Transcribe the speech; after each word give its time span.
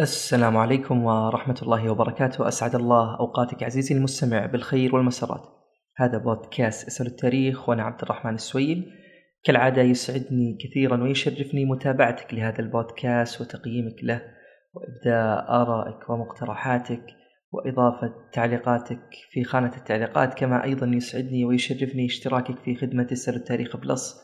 السلام 0.00 0.56
عليكم 0.56 1.04
ورحمة 1.04 1.58
الله 1.62 1.90
وبركاته. 1.90 2.48
أسعد 2.48 2.74
الله 2.74 3.16
أوقاتك 3.20 3.62
عزيزي 3.62 3.94
المستمع 3.94 4.46
بالخير 4.46 4.96
والمسرات. 4.96 5.42
هذا 5.96 6.18
بودكاست 6.18 6.86
اسأل 6.86 7.06
التاريخ 7.06 7.68
وأنا 7.68 7.82
عبد 7.82 8.02
الرحمن 8.02 8.34
السويل. 8.34 8.84
كالعادة 9.44 9.82
يسعدني 9.82 10.58
كثيرا 10.60 11.02
ويشرفني 11.02 11.64
متابعتك 11.64 12.34
لهذا 12.34 12.58
البودكاست 12.58 13.40
وتقييمك 13.40 14.04
له 14.04 14.22
وإبداء 14.74 15.62
آرائك 15.62 16.10
ومقترحاتك 16.10 17.02
وإضافة 17.52 18.14
تعليقاتك 18.32 19.02
في 19.30 19.44
خانة 19.44 19.76
التعليقات. 19.76 20.34
كما 20.34 20.64
أيضا 20.64 20.86
يسعدني 20.86 21.44
ويشرفني 21.44 22.06
اشتراكك 22.06 22.58
في 22.58 22.76
خدمة 22.76 23.06
اسأل 23.12 23.34
التاريخ 23.34 23.76
Plus 23.76 24.16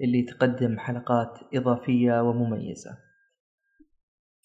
اللي 0.00 0.22
تقدم 0.22 0.78
حلقات 0.78 1.38
إضافية 1.54 2.22
ومميزة. 2.22 3.05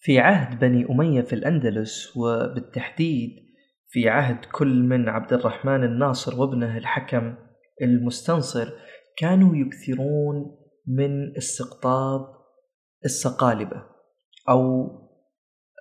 في 0.02 0.18
عهد 0.18 0.58
بني 0.58 0.86
أمية 0.90 1.20
في 1.20 1.32
الأندلس 1.32 2.16
وبالتحديد 2.16 3.30
في 3.88 4.08
عهد 4.08 4.44
كل 4.44 4.82
من 4.82 5.08
عبد 5.08 5.32
الرحمن 5.32 5.84
الناصر 5.84 6.40
وابنه 6.40 6.78
الحكم 6.78 7.34
المستنصر 7.82 8.68
كانوا 9.16 9.56
يكثرون 9.56 10.56
من 10.86 11.36
استقطاب 11.36 12.20
السقالبة 13.04 13.82
أو 14.48 14.90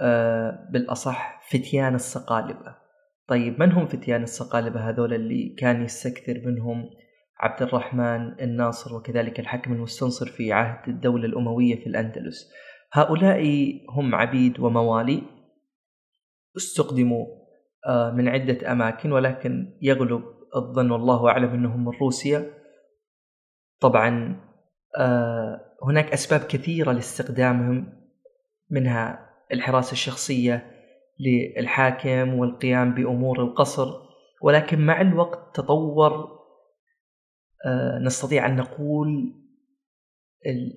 آه 0.01 0.67
بالأصح 0.71 1.41
فتيان 1.49 1.95
السقالبة. 1.95 2.75
طيب 3.27 3.59
من 3.59 3.71
هم 3.71 3.85
فتيان 3.85 4.23
السقالبة 4.23 4.89
هذول 4.89 5.13
اللي 5.13 5.55
كان 5.59 5.83
يستكثر 5.83 6.41
منهم 6.45 6.89
عبد 7.39 7.61
الرحمن 7.61 8.41
الناصر 8.41 8.95
وكذلك 8.95 9.39
الحكم 9.39 9.73
المستنصر 9.73 10.25
في 10.25 10.53
عهد 10.53 10.89
الدولة 10.89 11.25
الأموية 11.25 11.75
في 11.75 11.87
الأندلس؟ 11.87 12.51
هؤلاء 12.93 13.43
هم 13.89 14.15
عبيد 14.15 14.59
وموالي. 14.59 15.23
استخدموا 16.57 17.25
آه، 17.87 18.11
من 18.11 18.27
عدة 18.27 18.71
أماكن 18.71 19.11
ولكن 19.11 19.77
يغلب 19.81 20.23
الظن 20.55 20.91
والله 20.91 21.29
أعلم 21.29 21.49
أنهم 21.49 21.85
من 21.85 21.91
روسيا. 22.01 22.53
طبعا 23.79 24.41
آه، 24.97 25.61
هناك 25.83 26.13
أسباب 26.13 26.39
كثيرة 26.39 26.91
لاستخدامهم 26.91 27.93
منها 28.69 29.29
الحراسة 29.51 29.91
الشخصية 29.91 30.71
للحاكم 31.19 32.33
والقيام 32.33 32.93
بأمور 32.95 33.41
القصر. 33.43 34.11
ولكن 34.41 34.85
مع 34.85 35.01
الوقت 35.01 35.55
تطور 35.55 36.41
آه، 37.65 37.99
نستطيع 37.99 38.45
أن 38.45 38.55
نقول 38.55 39.40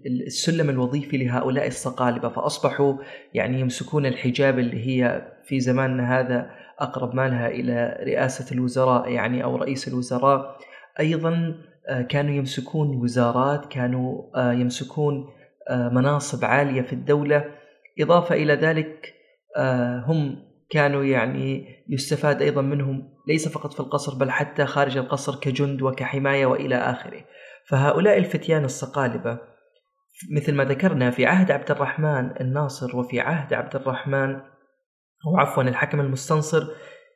السلم 0.06 0.70
الوظيفي 0.70 1.16
لهؤلاء 1.16 1.66
الصقالبة 1.66 2.28
فأصبحوا 2.28 2.94
يعني 3.34 3.60
يمسكون 3.60 4.06
الحجاب 4.06 4.58
اللي 4.58 4.86
هي 4.86 5.32
في 5.44 5.60
زماننا 5.60 6.20
هذا 6.20 6.50
أقرب 6.78 7.14
ما 7.14 7.28
لها 7.28 7.48
إلى 7.48 7.98
رئاسة 8.06 8.54
الوزراء 8.54 9.08
يعني 9.08 9.44
أو 9.44 9.56
رئيس 9.56 9.88
الوزراء. 9.88 10.58
أيضا 11.00 11.54
آه، 11.88 12.02
كانوا 12.02 12.34
يمسكون 12.34 12.96
وزارات 12.96 13.66
كانوا 13.66 14.22
آه، 14.36 14.52
يمسكون 14.52 15.28
آه، 15.70 15.88
مناصب 15.88 16.44
عالية 16.44 16.82
في 16.82 16.92
الدولة. 16.92 17.44
إضافة 18.00 18.34
إلى 18.34 18.54
ذلك 18.54 19.14
هم 20.06 20.36
كانوا 20.70 21.04
يعني 21.04 21.66
يستفاد 21.88 22.42
أيضا 22.42 22.62
منهم 22.62 23.08
ليس 23.28 23.48
فقط 23.48 23.72
في 23.72 23.80
القصر 23.80 24.18
بل 24.18 24.30
حتى 24.30 24.66
خارج 24.66 24.96
القصر 24.96 25.40
كجند 25.40 25.82
وكحماية 25.82 26.46
وإلى 26.46 26.76
آخره. 26.76 27.20
فهؤلاء 27.68 28.18
الفتيان 28.18 28.64
الصقالبة 28.64 29.38
مثل 30.30 30.54
ما 30.54 30.64
ذكرنا 30.64 31.10
في 31.10 31.26
عهد 31.26 31.50
عبد 31.50 31.70
الرحمن 31.70 32.40
الناصر 32.40 32.96
وفي 32.96 33.20
عهد 33.20 33.54
عبد 33.54 33.76
الرحمن 33.76 34.34
أو 35.26 35.36
عفوا 35.36 35.62
الحكم 35.62 36.00
المستنصر 36.00 36.66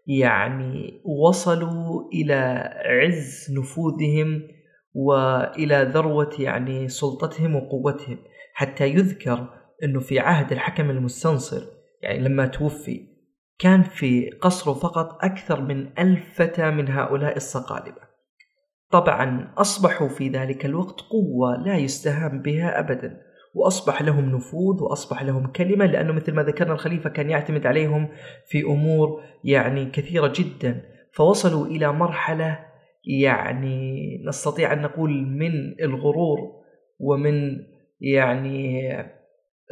يعني 0.07 1.03
وصلوا 1.25 2.09
إلى 2.13 2.71
عز 2.85 3.59
نفوذهم 3.59 4.43
وإلى 4.95 5.91
ذروة 5.95 6.31
يعني 6.39 6.89
سلطتهم 6.89 7.57
وقوتهم. 7.57 8.19
حتى 8.55 8.89
يذكر 8.89 9.49
أنه 9.85 10.01
في 10.01 10.19
عهد 10.19 10.53
الحكم 10.53 10.91
المستنصر 10.91 11.63
يعني 12.03 12.19
لما 12.19 12.47
توفي 12.47 13.09
كان 13.59 13.83
في 13.83 14.31
قصره 14.31 14.73
فقط 14.73 15.25
أكثر 15.25 15.61
من 15.61 15.99
ألف 15.99 16.43
فتى 16.43 16.71
من 16.71 16.89
هؤلاء 16.89 17.37
الصقالبة 17.37 18.08
طبعا 18.91 19.55
أصبحوا 19.59 20.09
في 20.09 20.29
ذلك 20.29 20.67
الوقت 20.67 21.01
قوة 21.01 21.57
لا 21.57 21.77
يستهان 21.77 22.43
بها 22.43 22.79
أبدا 22.79 23.21
وأصبح 23.55 24.03
لهم 24.03 24.37
نفوذ 24.37 24.83
وأصبح 24.83 25.23
لهم 25.23 25.47
كلمة 25.47 25.87
لأنه 25.87 26.13
مثل 26.13 26.33
ما 26.33 26.43
ذكرنا 26.43 26.73
الخليفة 26.73 27.11
كان 27.11 27.31
يعتمد 27.31 27.67
عليهم 27.67 28.09
في 28.47 28.63
أمور 28.63 29.23
يعني 29.45 29.91
كثيرة 29.91 30.33
جدا. 30.37 30.83
فوصلوا 31.13 31.67
إلى 31.67 31.93
مرحلة 31.93 32.59
يعني 33.05 34.03
نستطيع 34.27 34.73
أن 34.73 34.83
نقول 34.83 35.11
من 35.27 35.53
الغرور 35.81 36.39
ومن 36.99 37.57
يعني 38.01 38.91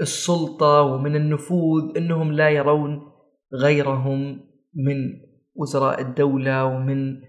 السلطة 0.00 0.83
ومن 0.83 1.16
النفوذ 1.16 1.97
أنهم 1.97 2.33
لا 2.33 2.50
يرون 2.50 3.03
غيرهم 3.54 4.41
من 4.75 4.97
وزراء 5.54 6.00
الدولة 6.00 6.65
ومن 6.65 7.21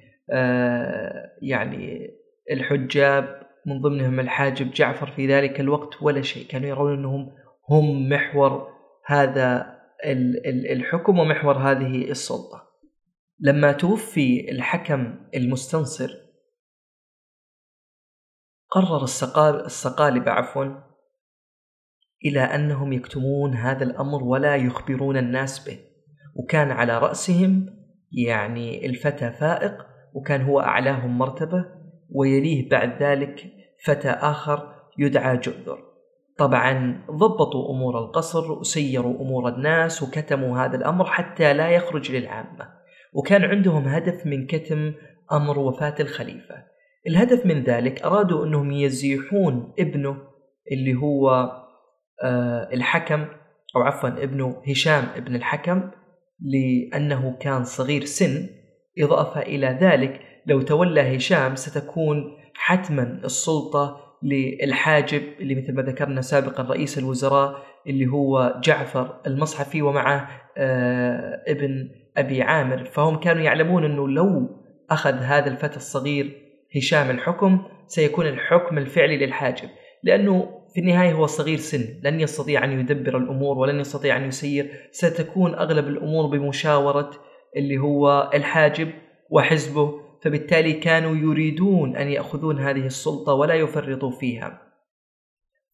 يعني 1.41 2.09
الحجاب 2.51 3.47
من 3.65 3.81
ضمنهم 3.81 4.19
الحاجب 4.19 4.71
جعفر 4.71 5.11
في 5.11 5.27
ذلك 5.27 5.59
الوقت 5.59 6.01
ولا 6.01 6.21
شيء. 6.21 6.47
كانوا 6.47 6.67
يرون 6.67 6.93
أنهم 6.93 7.31
هم 7.69 8.09
محور 8.09 8.77
هذا 9.05 9.77
الحكم 10.45 11.19
ومحور 11.19 11.57
هذه 11.57 12.11
السلطة. 12.11 12.67
لما 13.39 13.71
توفي 13.71 14.51
الحكم 14.51 15.15
المستنصر 15.35 16.09
قرر 18.69 19.03
السقالبة 19.65 20.31
عفوا 20.31 20.65
إلى 22.25 22.39
أنهم 22.39 22.94
يكتمون 22.94 23.53
هذا 23.53 23.83
الأمر 23.83 24.23
ولا 24.23 24.55
يخبرون 24.55 25.17
الناس 25.17 25.67
به. 25.67 25.79
وكان 26.35 26.71
على 26.71 26.97
رأسهم 26.97 27.65
يعني 28.11 28.85
الفتى 28.85 29.31
فائق 29.31 29.88
وكان 30.17 30.41
هو 30.41 30.59
أعلاهم 30.59 31.17
مرتبة 31.17 31.66
ويليه 32.09 32.69
بعد 32.69 33.03
ذلك 33.03 33.45
فتى 33.85 34.09
آخر 34.09 34.73
يدعى 34.97 35.38
جؤذر. 35.38 35.83
طبعا 36.38 37.03
ضبطوا 37.11 37.72
أمور 37.72 38.00
القصر 38.00 38.51
وسيروا 38.51 39.22
أمور 39.22 39.50
الناس 39.50 40.03
وكتموا 40.03 40.59
هذا 40.59 40.75
الأمر 40.75 41.06
حتى 41.06 41.53
لا 41.53 41.69
يخرج 41.69 42.11
للعامة. 42.11 42.69
وكان 43.13 43.44
عندهم 43.44 43.88
هدف 43.88 44.25
من 44.25 44.47
كتم 44.47 44.94
أمر 45.31 45.59
وفاة 45.59 45.95
الخليفة. 46.00 46.56
الهدف 47.07 47.45
من 47.45 47.63
ذلك 47.63 48.01
أرادوا 48.01 48.45
أنهم 48.45 48.72
يزيحون 48.72 49.73
ابنه 49.79 50.17
اللي 50.72 50.95
هو 50.95 51.51
آه، 52.23 52.69
الحكم 52.73 53.25
أو 53.75 53.81
عفوا 53.81 54.23
ابنه 54.23 54.61
هشام 54.67 55.03
ابن 55.16 55.35
الحكم 55.35 55.91
لأنه 56.41 57.38
كان 57.39 57.63
صغير 57.63 58.06
سن. 58.06 58.56
إضافة 59.00 59.41
إلى 59.41 59.78
ذلك 59.81 60.22
لو 60.46 60.62
تولى 60.62 61.18
هشام 61.18 61.56
ستكون 61.56 62.38
حتما 62.53 63.19
السلطة 63.24 64.08
للحاجب 64.24 65.22
اللي 65.40 65.56
مثل 65.56 65.74
ما 65.74 65.81
ذكرنا 65.81 66.22
سابقا 66.22 66.63
رئيس 66.63 66.97
الوزراء 66.97 67.63
اللي 67.88 68.07
هو 68.07 68.56
جعفر 68.63 69.22
المصحفي 69.28 69.81
ومعه 69.81 70.30
آه 70.57 71.44
ابن 71.47 71.90
أبي 72.18 72.41
عامر. 72.41 72.86
فهم 72.86 73.16
كانوا 73.19 73.41
يعلمون 73.44 73.86
أنه 73.86 74.07
لو 74.07 74.50
أخذ 74.90 75.13
هذا 75.13 75.47
الفتى 75.47 75.78
الصغير 75.78 76.41
هشام 76.75 77.09
الحكم 77.09 77.62
سيكون 77.88 78.28
الحكم 78.28 78.78
الفعلي 78.78 79.18
للحاجب. 79.18 79.69
لأنه 80.03 80.50
في 80.74 80.81
النهاية 80.81 81.13
هو 81.13 81.25
صغير 81.25 81.57
سن 81.57 82.00
لن 82.03 82.19
يستطيع 82.22 82.63
أن 82.63 82.80
يدبر 82.80 83.18
الأمور 83.18 83.57
ولن 83.57 83.80
يستطيع 83.80 84.18
أن 84.18 84.25
يسير. 84.28 84.72
ستكون 84.91 85.53
أغلب 85.53 85.88
الأمور 85.88 86.25
بمشاورة 86.25 87.12
اللي 87.55 87.77
هو 87.77 88.31
الحاجب 88.33 88.91
وحزبه 89.29 90.07
فبالتالي 90.23 90.73
كانوا 90.73 91.15
يريدون 91.15 91.95
أن 91.95 92.07
يأخذون 92.07 92.59
هذه 92.59 92.85
السلطة 92.85 93.33
ولا 93.33 93.53
يفرطوا 93.53 94.11
فيها. 94.11 94.61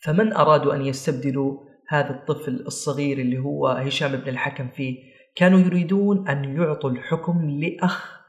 فمن 0.03 0.33
أرادوا 0.33 0.75
أن 0.75 0.85
يستبدلوا 0.85 1.57
هذا 1.87 2.09
الطفل 2.09 2.63
الصغير 2.67 3.17
اللي 3.17 3.37
هو 3.37 3.67
هشام 3.67 4.11
بن 4.11 4.29
الحكم 4.29 4.67
فيه؟ 4.67 5.13
كانوا 5.35 5.59
يريدون 5.59 6.27
أن 6.27 6.61
يعطوا 6.61 6.89
الحكم 6.89 7.49
لأخ 7.49 8.23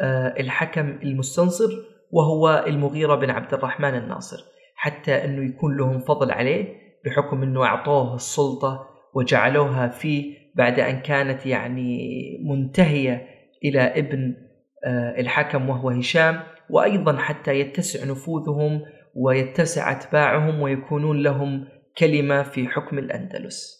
آه، 0.00 0.40
الحكم 0.40 0.88
المستنصر 1.02 1.70
وهو 2.10 2.64
المغيرة 2.66 3.14
بن 3.14 3.30
عبد 3.30 3.54
الرحمن 3.54 3.94
الناصر 3.94 4.44
حتى 4.74 5.24
أنه 5.24 5.48
يكون 5.48 5.76
لهم 5.76 6.00
فضل 6.00 6.30
عليه 6.30 6.74
بحكم 7.04 7.42
أنه 7.42 7.64
أعطوه 7.64 8.14
السلطة 8.14 8.97
وجعلوها 9.14 9.88
فيه 9.88 10.38
بعد 10.54 10.80
أن 10.80 11.00
كانت 11.00 11.46
يعني 11.46 11.98
منتهية 12.44 13.28
إلى 13.64 13.80
ابن 13.80 14.34
آه، 14.84 15.20
الحكم 15.20 15.68
وهو 15.68 15.90
هشام 15.90 16.40
وأيضا 16.70 17.16
حتى 17.16 17.60
يتسع 17.60 18.10
نفوذهم 18.10 18.82
ويتسع 19.14 19.92
أتباعهم 19.92 20.60
ويكونون 20.60 21.22
لهم 21.22 21.68
كلمة 21.98 22.42
في 22.42 22.68
حكم 22.68 22.98
الأندلس. 22.98 23.78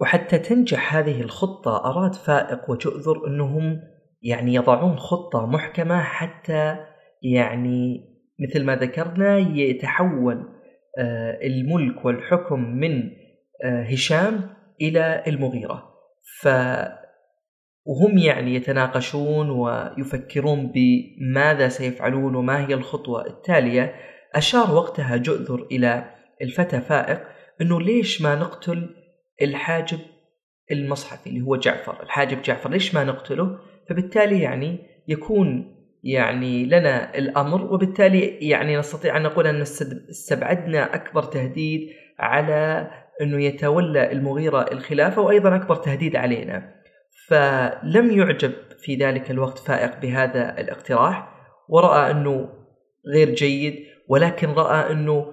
وحتى 0.00 0.38
تنجح 0.38 0.94
هذه 0.96 1.20
الخطة 1.20 1.76
أراد 1.84 2.14
فائق 2.14 2.70
وجؤذر 2.70 3.26
أنهم 3.26 3.80
يعني 4.22 4.54
يضعون 4.54 4.96
خطة 4.96 5.46
محكمة 5.46 6.02
حتى 6.02 6.76
يعني 7.22 8.10
مثل 8.40 8.64
ما 8.64 8.76
ذكرنا 8.76 9.38
يتحول 9.38 10.48
آه، 10.98 11.38
الملك 11.46 12.04
والحكم 12.04 12.60
من 12.60 13.10
هشام 13.64 14.50
إلى 14.80 15.22
المغيرة. 15.26 15.90
ف 16.40 16.48
وهم 17.84 18.18
يعني 18.18 18.54
يتناقشون 18.54 19.50
ويفكرون 19.50 20.72
بماذا 20.74 21.68
سيفعلون 21.68 22.34
وما 22.34 22.66
هي 22.66 22.74
الخطوة 22.74 23.26
التالية. 23.26 23.94
أشار 24.34 24.74
وقتها 24.74 25.16
جؤذر 25.16 25.66
إلى 25.72 26.14
الفتى 26.42 26.80
فائق 26.80 27.20
أنه 27.60 27.80
ليش 27.80 28.22
ما 28.22 28.34
نقتل 28.34 28.94
الحاجب 29.42 29.98
المصحفي 30.70 31.30
اللي 31.30 31.40
هو 31.40 31.56
جعفر؟ 31.56 32.02
الحاجب 32.02 32.42
جعفر 32.42 32.70
ليش 32.70 32.94
ما 32.94 33.04
نقتله؟ 33.04 33.58
فبالتالي 33.88 34.40
يعني 34.40 34.78
يكون 35.08 35.76
يعني 36.04 36.64
لنا 36.64 37.18
الأمر 37.18 37.74
وبالتالي 37.74 38.20
يعني 38.26 38.76
نستطيع 38.76 39.16
أن 39.16 39.22
نقول 39.22 39.46
أن 39.46 39.60
استبعدنا 40.10 40.94
أكبر 40.94 41.22
تهديد 41.22 41.90
على 42.18 42.90
أنه 43.20 43.44
يتولى 43.44 44.12
المغيرة 44.12 44.72
الخلافة 44.72 45.22
وأيضا 45.22 45.56
أكبر 45.56 45.76
تهديد 45.76 46.16
علينا. 46.16 46.74
فلم 47.28 48.10
يعجب 48.10 48.52
في 48.78 48.94
ذلك 48.96 49.30
الوقت 49.30 49.58
فائق 49.58 50.00
بهذا 50.00 50.60
الاقتراح 50.60 51.28
ورأى 51.68 52.10
أنه 52.10 52.48
غير 53.14 53.30
جيد 53.30 53.86
ولكن 54.08 54.48
رأى 54.48 54.92
أنه 54.92 55.32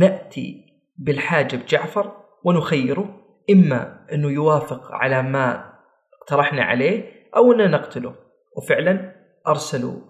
نأتي 0.00 0.64
بالحاجب 0.98 1.66
جعفر 1.66 2.12
ونخيره 2.44 3.20
إما 3.50 4.06
أنه 4.12 4.30
يوافق 4.30 4.92
على 4.92 5.22
ما 5.22 5.72
اقترحنا 6.20 6.62
عليه 6.62 7.12
أو 7.36 7.52
أننا 7.52 7.66
نقتله. 7.66 8.14
وفعلا 8.56 9.14
أرسلوا 9.48 10.00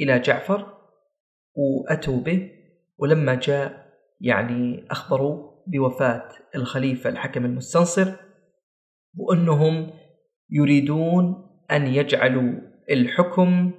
إلى 0.00 0.18
جعفر 0.18 0.66
وأتوا 1.54 2.20
به 2.20 2.50
ولما 2.98 3.34
جاء 3.34 3.86
يعني 4.20 4.86
أخبروا 4.90 5.49
بوفاة 5.66 6.28
الخليفة 6.54 7.10
الحكم 7.10 7.44
المستنصر 7.44 8.12
وأنهم 9.16 9.90
يريدون 10.50 11.50
أن 11.70 11.86
يجعلوا 11.86 12.52
الحكم 12.90 13.72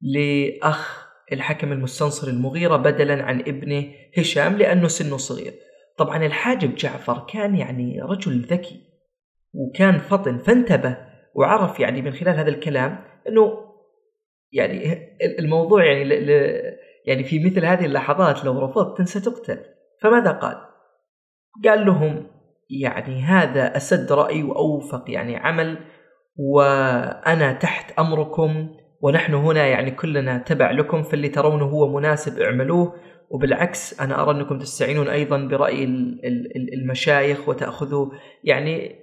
لأخ 0.00 1.08
الحكم 1.32 1.72
المستنصر 1.72 2.28
المغيرة 2.28 2.76
بدلا 2.76 3.22
عن 3.22 3.40
ابنه 3.40 3.84
هشام 4.18 4.56
لأنه 4.56 4.88
سنه 4.88 5.16
صغير 5.16 5.52
طبعا 5.98 6.26
الحاجب 6.26 6.74
جعفر 6.74 7.26
كان 7.32 7.56
يعني 7.56 8.00
رجل 8.02 8.40
ذكي 8.40 8.80
وكان 9.54 9.98
فطن 9.98 10.38
فانتبه 10.38 10.96
وعرف 11.34 11.80
يعني 11.80 12.02
من 12.02 12.12
خلال 12.12 12.36
هذا 12.36 12.48
الكلام 12.48 13.04
إنه 13.28 13.72
يعني 14.52 14.98
الموضوع 15.38 15.84
يعني 15.84 16.14
يعني 17.06 17.24
في 17.24 17.44
مثل 17.44 17.64
هذه 17.64 17.86
اللحظات 17.86 18.44
لو 18.44 18.64
رفضت 18.64 19.02
ستقتل 19.02 19.58
فماذا 20.02 20.30
قال؟ 20.30 20.71
قال 21.64 21.86
لهم 21.86 22.26
يعني 22.70 23.22
هذا 23.22 23.76
أسد 23.76 24.12
رأي 24.12 24.42
وأوفق 24.42 25.04
يعني 25.08 25.36
عمل 25.36 25.78
وأنا 26.36 27.52
تحت 27.52 27.98
أمركم 27.98 28.68
ونحن 29.00 29.34
هنا 29.34 29.66
يعني 29.66 29.90
كلنا 29.90 30.38
تبع 30.38 30.70
لكم 30.70 31.02
فاللي 31.02 31.28
ترونه 31.28 31.64
هو 31.64 31.98
مناسب 31.98 32.40
اعملوه. 32.40 32.94
وبالعكس 33.30 34.00
أنا 34.00 34.22
أرى 34.22 34.30
أنكم 34.30 34.58
تستعينون 34.58 35.08
أيضا 35.08 35.36
برأي 35.38 35.84
المشايخ 36.74 37.48
وتأخذوا 37.48 38.10
يعني 38.44 38.96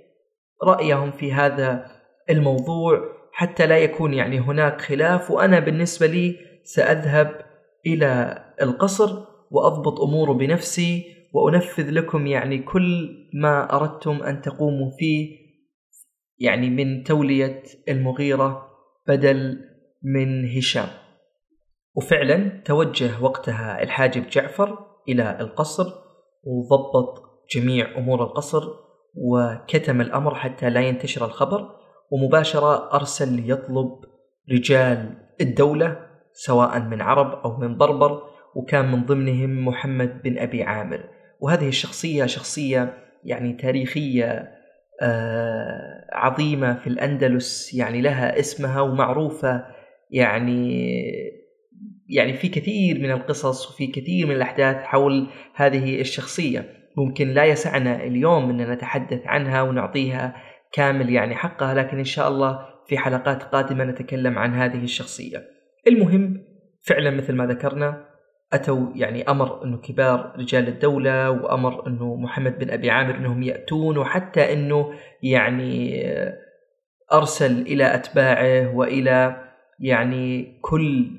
رأيهم 0.63 1.11
في 1.11 1.33
هذا 1.33 1.85
الموضوع 2.29 3.01
حتى 3.31 3.67
لا 3.67 3.77
يكون 3.77 4.13
يعني 4.13 4.39
هناك 4.39 4.81
خلاف. 4.81 5.31
وأنا 5.31 5.59
بالنسبة 5.59 6.07
لي 6.07 6.35
سأذهب 6.63 7.41
إلى 7.85 8.43
القصر 8.61 9.25
وأضبط 9.51 10.01
أموره 10.01 10.33
بنفسي 10.33 11.19
وأنفذ 11.33 11.89
لكم 11.89 12.27
يعني 12.27 12.57
كل 12.57 13.09
ما 13.33 13.75
أردتم 13.75 14.23
أن 14.23 14.41
تقوموا 14.41 14.91
فيه 14.99 15.37
يعني 16.39 16.69
من 16.69 17.03
تولية 17.03 17.63
المغيرة 17.89 18.69
بدل 19.07 19.59
من 20.03 20.57
هشام. 20.57 20.87
وفعلا 21.95 22.61
توجه 22.65 23.23
وقتها 23.23 23.83
الحاجب 23.83 24.29
جعفر 24.29 24.77
إلى 25.09 25.37
القصر 25.39 25.85
وضبط 26.43 27.23
جميع 27.55 27.97
أمور 27.97 28.23
القصر 28.23 28.63
وكتم 29.15 30.01
الأمر 30.01 30.35
حتى 30.35 30.69
لا 30.69 30.81
ينتشر 30.81 31.25
الخبر 31.25 31.69
ومباشرة 32.11 32.93
أرسل 32.93 33.33
ليطلب 33.41 33.89
رجال 34.51 35.17
الدولة 35.41 36.09
سواء 36.33 36.79
من 36.79 37.01
عرب 37.01 37.31
أو 37.45 37.57
من 37.57 37.77
بربر 37.77 38.21
وكان 38.55 38.91
من 38.91 39.05
ضمنهم 39.05 39.65
محمد 39.65 40.21
بن 40.21 40.37
أبي 40.37 40.63
عامر. 40.63 41.03
وهذه 41.41 41.68
الشخصية 41.68 42.25
شخصية 42.25 42.94
يعني 43.24 43.53
تاريخية 43.53 44.51
آه 45.01 46.06
عظيمة 46.13 46.80
في 46.80 46.88
الأندلس 46.88 47.74
يعني 47.74 48.01
لها 48.01 48.39
اسمها 48.39 48.81
ومعروفة 48.81 49.65
يعني 50.12 51.03
يعني 52.09 52.33
في 52.33 52.47
كثير 52.47 53.00
من 53.00 53.12
القصص 53.12 53.69
وفي 53.69 53.88
كثير 53.88 54.27
من 54.27 54.36
الأحداث 54.36 54.75
حول 54.75 55.27
هذه 55.56 56.01
الشخصية. 56.01 56.65
ممكن 56.97 57.27
لا 57.27 57.45
يسعنا 57.45 58.03
اليوم 58.03 58.50
أن 58.50 58.71
نتحدث 58.71 59.21
عنها 59.25 59.62
ونعطيها 59.62 60.35
كامل 60.71 61.09
يعني 61.09 61.35
حقها 61.35 61.74
لكن 61.74 61.97
إن 61.97 62.03
شاء 62.03 62.27
الله 62.27 62.59
في 62.88 62.97
حلقات 62.97 63.44
قادمة 63.44 63.83
نتكلم 63.83 64.38
عن 64.38 64.53
هذه 64.53 64.83
الشخصية. 64.83 65.44
المهم 65.88 66.44
فعلا 66.81 67.09
مثل 67.09 67.35
ما 67.35 67.45
ذكرنا 67.45 68.08
أتوا 68.53 68.87
يعني 68.95 69.29
أمر 69.29 69.63
أنه 69.63 69.77
كبار 69.77 70.33
رجال 70.37 70.67
الدولة 70.67 71.29
وأمر 71.29 71.87
أنه 71.87 72.15
محمد 72.15 72.59
بن 72.59 72.69
أبي 72.69 72.89
عامر 72.89 73.15
أنهم 73.15 73.43
يأتون 73.43 73.97
وحتى 73.97 74.53
أنه 74.53 74.93
يعني 75.23 76.03
أرسل 77.13 77.61
إلى 77.61 77.95
أتباعه 77.95 78.75
وإلى 78.75 79.43
يعني 79.79 80.59
كل 80.61 81.11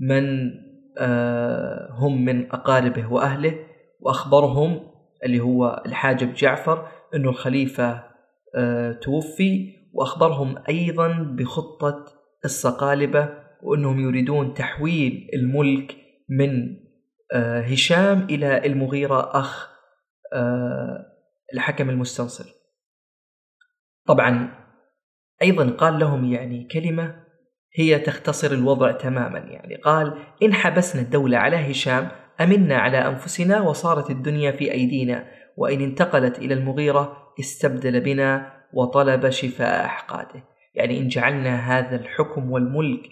من 0.00 0.50
آه، 0.98 1.88
هم 1.92 2.24
من 2.24 2.52
أقاربه 2.52 3.12
وأهله 3.12 3.54
وأخبرهم 4.00 4.80
اللي 5.24 5.40
هو 5.40 5.82
الحاجب 5.86 6.34
جعفر 6.34 6.86
أنه 7.14 7.28
الخليفة 7.28 8.02
آه، 8.56 8.92
توفي 8.92 9.74
وأخبرهم 9.92 10.54
أيضا 10.68 11.08
بخطة 11.38 12.04
الصقالبة 12.44 13.28
وأنهم 13.62 14.00
يريدون 14.00 14.54
تحويل 14.54 15.30
الملك 15.34 15.96
من 16.28 16.76
آه، 17.32 17.60
هشام 17.60 18.26
إلى 18.30 18.66
المغيرة 18.66 19.40
أخ 19.40 19.74
الحكم 21.54 21.90
المستنصر. 21.90 22.44
طبعا 24.06 24.54
أيضا 25.42 25.70
قال 25.70 25.98
لهم 25.98 26.32
يعني 26.32 26.68
كلمة 26.72 27.24
هي 27.74 27.98
تختصر 27.98 28.50
الوضع 28.52 28.92
تماما 28.92 29.38
يعني 29.38 29.74
قال 29.74 30.18
إن 30.42 30.54
حبسنا 30.54 31.02
الدولة 31.02 31.38
على 31.38 31.70
هشام 31.70 32.08
أمنا 32.40 32.76
على 32.76 32.98
أنفسنا 32.98 33.60
وصارت 33.60 34.10
الدنيا 34.10 34.52
في 34.52 34.72
أيدينا 34.72 35.26
وإن 35.56 35.80
انتقلت 35.80 36.38
إلى 36.38 36.54
المغيرة 36.54 37.32
استبدل 37.40 38.00
بنا 38.00 38.52
وطلب 38.72 39.30
شفاء 39.30 39.84
أحقاده. 39.84 40.44
يعني 40.74 40.98
إن 40.98 41.08
جعلنا 41.08 41.78
هذا 41.78 41.96
الحكم 41.96 42.50
والملك 42.50 43.02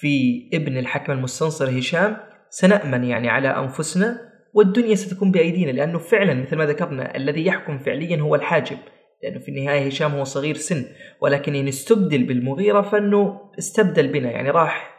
في 0.00 0.48
ابن 0.54 0.78
الحكم 0.78 1.12
المستنصر 1.12 1.78
هشام 1.78 2.16
سنأمن 2.50 3.04
يعني 3.04 3.28
على 3.28 3.48
أنفسنا 3.48 4.28
والدنيا 4.54 4.94
ستكون 4.94 5.30
بأيدينا 5.30 5.70
لأنه 5.70 5.98
فعلا 5.98 6.34
مثل 6.34 6.56
ما 6.56 6.66
ذكرنا 6.66 7.16
الذي 7.16 7.46
يحكم 7.46 7.78
فعليا 7.78 8.20
هو 8.20 8.34
الحاجب 8.34 8.78
لأنه 9.22 9.38
في 9.38 9.48
النهاية 9.48 9.86
هشام 9.86 10.12
هو 10.12 10.24
صغير 10.24 10.54
سن 10.54 10.84
ولكن 11.20 11.54
إن 11.54 11.68
استبدل 11.68 12.24
بالمغيرة 12.24 12.80
فإنه 12.80 13.40
استبدل 13.58 14.08
بنا 14.08 14.30
يعني 14.30 14.50
راح 14.50 14.98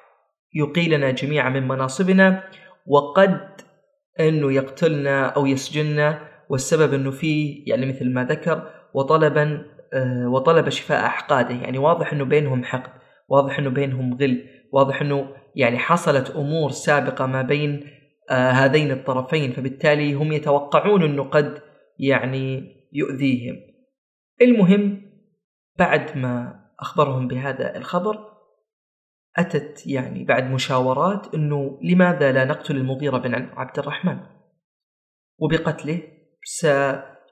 يقيلنا 0.53 1.12
جميعا 1.12 1.50
من 1.50 1.68
مناصبنا 1.68 2.44
وقد 2.88 3.39
أنه 4.20 4.53
يقتلنا 4.53 5.25
أو 5.25 5.46
يسجننا 5.46 6.20
والسبب 6.50 6.94
أنه 6.94 7.12
فيه 7.12 7.63
يعني 7.68 7.86
مثل 7.86 8.10
ما 8.10 8.24
ذكر 8.24 8.70
وطلبا 8.94 9.65
آه، 9.94 10.27
وطلب 10.29 10.70
شفاء 10.70 11.06
أحقاده 11.06 11.56
يعني 11.56 11.77
واضح 11.77 12.13
أنه 12.13 12.25
بينهم 12.25 12.63
حقد 12.63 12.91
واضح 13.29 13.60
أنه 13.60 13.70
بينهم 13.70 14.13
غل 14.13 14.46
واضح 14.72 15.01
أنه 15.01 15.27
يعني 15.56 15.77
حصلت 15.77 16.29
أمور 16.29 16.72
سابقة 16.72 17.25
ما 17.25 17.41
بين 17.41 17.89
آه، 18.29 18.51
هذين 18.51 18.91
الطرفين 18.91 19.51
فبالتالي 19.51 20.13
هم 20.13 20.32
يتوقعون 20.32 21.03
أنه 21.03 21.24
قد 21.24 21.62
يعني 22.00 22.75
يؤذيهم. 22.94 23.56
المهم 24.41 25.01
بعد 25.79 26.18
ما 26.18 26.60
أخبرهم 26.79 27.27
بهذا 27.27 27.77
الخبر 27.77 28.29
أتت 29.38 29.88
يعني 29.88 30.24
بعد 30.24 30.51
مشاورات 30.51 31.34
أنه 31.34 31.79
لماذا 31.84 32.32
لا 32.32 32.46
نقتل 32.46 32.75
المغيرة 32.75 33.18
بن 33.18 33.34
عبد 33.34 33.79
الرحمن؟ 33.79 34.20
وبقتله 35.39 36.01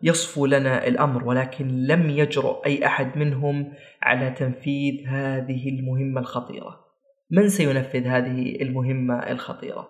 يصفو 0.04 0.46
لنا 0.46 0.88
الأمر 0.88 1.24
ولكن 1.24 1.68
لم 1.68 2.10
يجرؤ 2.10 2.66
أي 2.66 2.86
أحد 2.86 3.18
منهم 3.18 3.74
على 4.02 4.32
تنفيذ 4.32 5.08
هذه 5.08 5.70
المهمة 5.70 6.22
الخطيرة. 6.22 6.87
من 7.32 7.50
سينفذ 7.50 8.08
هذه 8.08 8.62
المهمة 8.62 9.32
الخطيرة؟ 9.32 9.90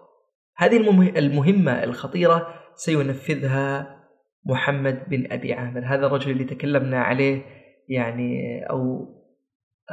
هذه 0.57 0.77
المهمة 1.17 1.83
الخطيرة 1.83 2.47
سينفذها 2.75 3.97
محمد 4.45 5.09
بن 5.09 5.31
أبي 5.31 5.53
عامر 5.53 5.85
هذا 5.85 6.07
الرجل 6.07 6.31
اللي 6.31 6.43
تكلمنا 6.43 7.01
عليه 7.01 7.41
يعني 7.89 8.61
أو 8.69 9.07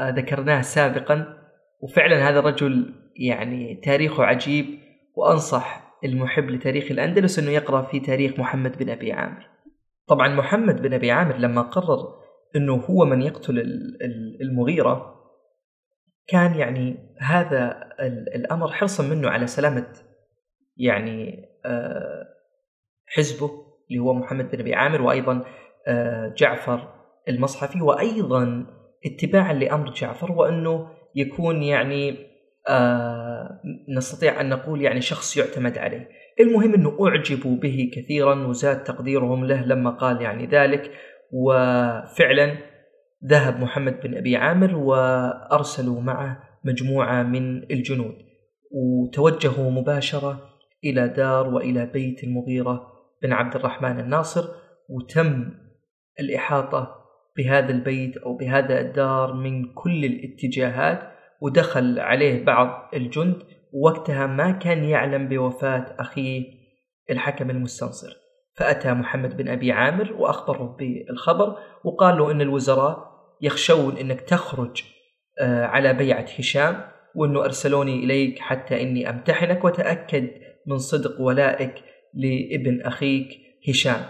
ذكرناه 0.01 0.61
سابقا 0.61 1.39
وفعلا 1.81 2.29
هذا 2.29 2.39
الرجل 2.39 2.95
يعني 3.17 3.81
تاريخه 3.85 4.25
عجيب 4.25 4.67
وأنصح 5.17 5.95
المحب 6.05 6.51
لتاريخ 6.51 6.91
الأندلس 6.91 7.39
أنه 7.39 7.51
يقرأ 7.51 7.83
في 7.83 8.01
تاريخ 8.01 8.39
محمد 8.39 8.79
بن 8.79 8.91
أبي 8.91 9.13
عامر 9.13 9.47
طبعا 10.09 10.29
محمد 10.29 10.83
بن 10.83 10.95
أبي 10.95 11.11
عامر 11.11 11.37
لما 11.37 11.63
قرر 11.63 12.25
أنه 12.57 12.75
هو 12.75 13.05
من 13.05 13.23
يقتل 13.23 13.63
المغيرة 14.41 15.14
كان 16.27 16.55
يعني 16.55 16.97
هذا 17.21 17.91
الأمر 18.35 18.73
حرصا 18.73 19.03
منه 19.03 19.29
على 19.29 19.47
سلامة 19.47 19.87
يعني 20.77 21.49
آه، 21.67 22.27
حزبه 23.07 23.51
اللي 23.91 24.03
هو 24.03 24.15
محمد 24.15 24.51
بن 24.51 24.61
أبي 24.61 24.75
عامر 24.75 25.03
وأيضا 25.03 25.45
آه، 25.87 26.35
جعفر 26.39 26.95
المصحفي 27.29 27.83
وأيضا 27.83 28.67
اتباعا 29.07 29.53
لأمر 29.53 29.91
جعفر 29.91 30.33
وأنه 30.33 30.89
يكون 31.15 31.63
يعني 31.63 32.35
آه 32.69 33.61
نستطيع 33.89 34.41
أن 34.41 34.49
نقول 34.49 34.83
يعني 34.83 35.01
شخص 35.01 35.37
يعتمد 35.37 35.79
عليه. 35.79 36.09
المهم 36.41 36.75
أنه 36.75 36.99
أعجبوا 37.07 37.57
به 37.57 37.91
كثيرا 37.95 38.47
وزاد 38.47 38.85
تقديرهم 38.85 39.45
له 39.45 39.65
لما 39.67 39.91
قال 39.91 40.23
يعني 40.23 40.47
ذلك 40.47 40.91
وفعلا 41.33 42.57
ذهب 43.27 43.61
محمد 43.61 44.01
بن 44.01 44.15
أبي 44.15 44.37
عامر 44.37 44.77
وأرسلوا 44.77 46.01
معه 46.01 46.43
مجموعة 46.65 47.23
من 47.23 47.73
الجنود 47.73 48.15
وتوجهوا 48.71 49.71
مباشرة 49.71 50.51
إلى 50.85 51.09
دار 51.09 51.49
وإلى 51.49 51.87
بيت 51.87 52.25
المغيرة 52.25 52.93
بن 53.23 53.33
عبد 53.33 53.55
الرحمن 53.57 54.01
الناصر 54.01 54.45
وتم 54.89 55.51
الإحاطة 56.21 56.95
بهذا 57.37 57.71
البيت 57.71 58.17
أو 58.17 58.37
بهذا 58.37 58.81
الدار 58.81 59.33
من 59.33 59.75
كل 59.75 60.05
الاتجاهات 60.05 61.15
ودخل 61.41 61.99
عليه 61.99 62.45
بعض 62.45 62.91
الجند 62.95 63.43
وقتها 63.73 64.27
ما 64.27 64.51
كان 64.51 64.85
يعلم 64.85 65.29
بوفاة 65.29 65.97
أخيه 65.99 66.45
الحكم 67.11 67.51
المستنصر. 67.51 68.25
فأتى 68.57 68.93
محمد 68.93 69.37
بن 69.37 69.49
أبي 69.49 69.73
عامر 69.73 70.13
وأخبره 70.13 70.77
بالخبر 70.79 71.57
وقال 71.85 72.19
له 72.19 72.31
إن 72.31 72.41
الوزراء 72.41 73.14
يخشون 73.43 73.97
إنك 73.97 74.21
تخرج 74.21 74.83
آه، 75.41 75.65
على 75.67 75.93
بيعة 75.93 76.27
هشام 76.39 76.81
وإنه 77.15 77.45
أرسلوني 77.45 78.05
إليك 78.05 78.39
حتى 78.39 78.83
إني 78.83 79.11
أمتحنك 79.11 79.65
وتأكد 79.65 80.31
من 80.67 80.79
صدق 80.79 81.21
ولائك 81.21 81.75
لابن 82.15 82.83
أخيك 82.83 83.29
هشام. 83.69 84.01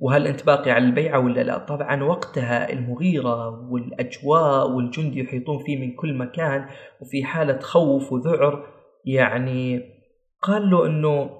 وهل 0.00 0.26
أنت 0.26 0.46
باقي 0.46 0.70
على 0.70 0.84
البيعة 0.84 1.18
ولا 1.18 1.40
لا؟ 1.40 1.58
طبعا 1.58 2.02
وقتها 2.02 2.72
المغيرة 2.72 3.70
والأجواء 3.70 4.70
والجند 4.70 5.16
يحيطون 5.16 5.64
فيه 5.64 5.76
من 5.76 5.94
كل 5.94 6.14
مكان 6.14 6.68
وفي 7.00 7.24
حالة 7.24 7.58
خوف 7.58 8.12
وذعر. 8.12 8.66
يعني 9.04 9.80
قال 10.42 10.70
له 10.70 10.86
أنه 10.86 11.30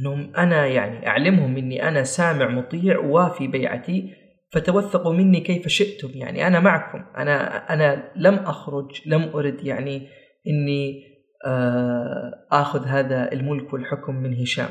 أنهم 0.00 0.36
أنا 0.36 0.66
يعني 0.66 1.06
أعلمهم 1.06 1.56
أني 1.56 1.88
أنا 1.88 2.02
سامع 2.02 2.48
مطيع 2.48 2.98
وافي 2.98 3.46
بيعتي 3.46 4.25
فتوثقوا 4.56 5.12
مني 5.12 5.40
كيف 5.40 5.68
شئتم 5.68 6.10
يعني 6.14 6.46
أنا 6.46 6.60
معكم. 6.60 7.04
أنا 7.16 7.56
أنا 7.74 8.12
لم 8.16 8.34
أخرج 8.34 9.02
لم 9.06 9.22
أرد 9.34 9.64
يعني 9.64 10.08
إني 10.46 11.02
آه، 11.46 12.46
آخذ 12.52 12.84
هذا 12.84 13.32
الملك 13.32 13.72
والحكم 13.72 14.14
من 14.14 14.34
هشام. 14.34 14.68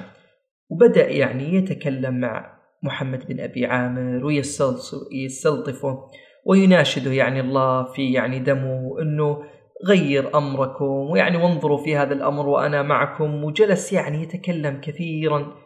وبدأ 0.69 1.09
يعني 1.09 1.55
يتكلم 1.55 2.19
مع 2.19 2.59
محمد 2.83 3.27
بن 3.27 3.39
أبي 3.39 3.65
عامر 3.65 4.25
ويستلطفه 4.25 5.99
ويناشده 6.45 7.11
يعني 7.11 7.39
الله 7.39 7.83
في 7.83 8.13
يعني 8.13 8.39
دمه 8.39 9.01
أنه 9.01 9.43
غير 9.87 10.37
أمركم 10.37 10.85
ويعني 10.85 11.37
وانظروا 11.37 11.77
في 11.77 11.95
هذا 11.95 12.13
الأمر 12.13 12.47
وأنا 12.47 12.81
معكم. 12.81 13.43
وجلس 13.43 13.93
يعني 13.93 14.23
يتكلم 14.23 14.81
كثيرا 14.81 15.64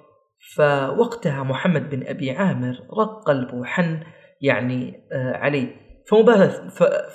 فوقتها 0.55 1.43
محمد 1.43 1.89
بن 1.89 2.07
أبي 2.07 2.31
عامر 2.31 2.79
رق 2.99 3.23
قلبه 3.27 3.65
حن 3.65 3.99
يعني 4.41 5.07
آه، 5.11 5.37
عليه 5.37 5.75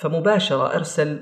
فمباشرة 0.01 0.75
أرسل 0.75 1.19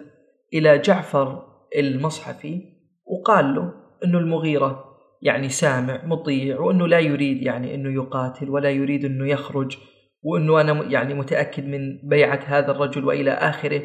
إلى 0.55 0.79
جعفر 0.79 1.43
المصحفي 1.79 2.63
وقال 3.07 3.55
له 3.55 3.73
أنه 4.05 4.19
المغيرة 4.19 4.85
يعني 5.23 5.49
سامع 5.49 6.05
مطيع 6.05 6.61
وإنه 6.61 6.89
لا 6.89 6.99
يريد 6.99 7.43
يعني 7.43 7.75
إنه 7.75 7.93
يقاتل 8.03 8.51
ولا 8.51 8.71
يريد 8.71 9.05
إنه 9.05 9.29
يخرج 9.29 9.79
وإنه 10.23 10.61
أنا 10.61 10.85
يعني 10.85 11.15
متأكد 11.15 11.67
من 11.67 12.09
بيعة 12.09 12.41
هذا 12.47 12.71
الرجل 12.71 13.05
وإلى 13.05 13.31
آخره. 13.31 13.83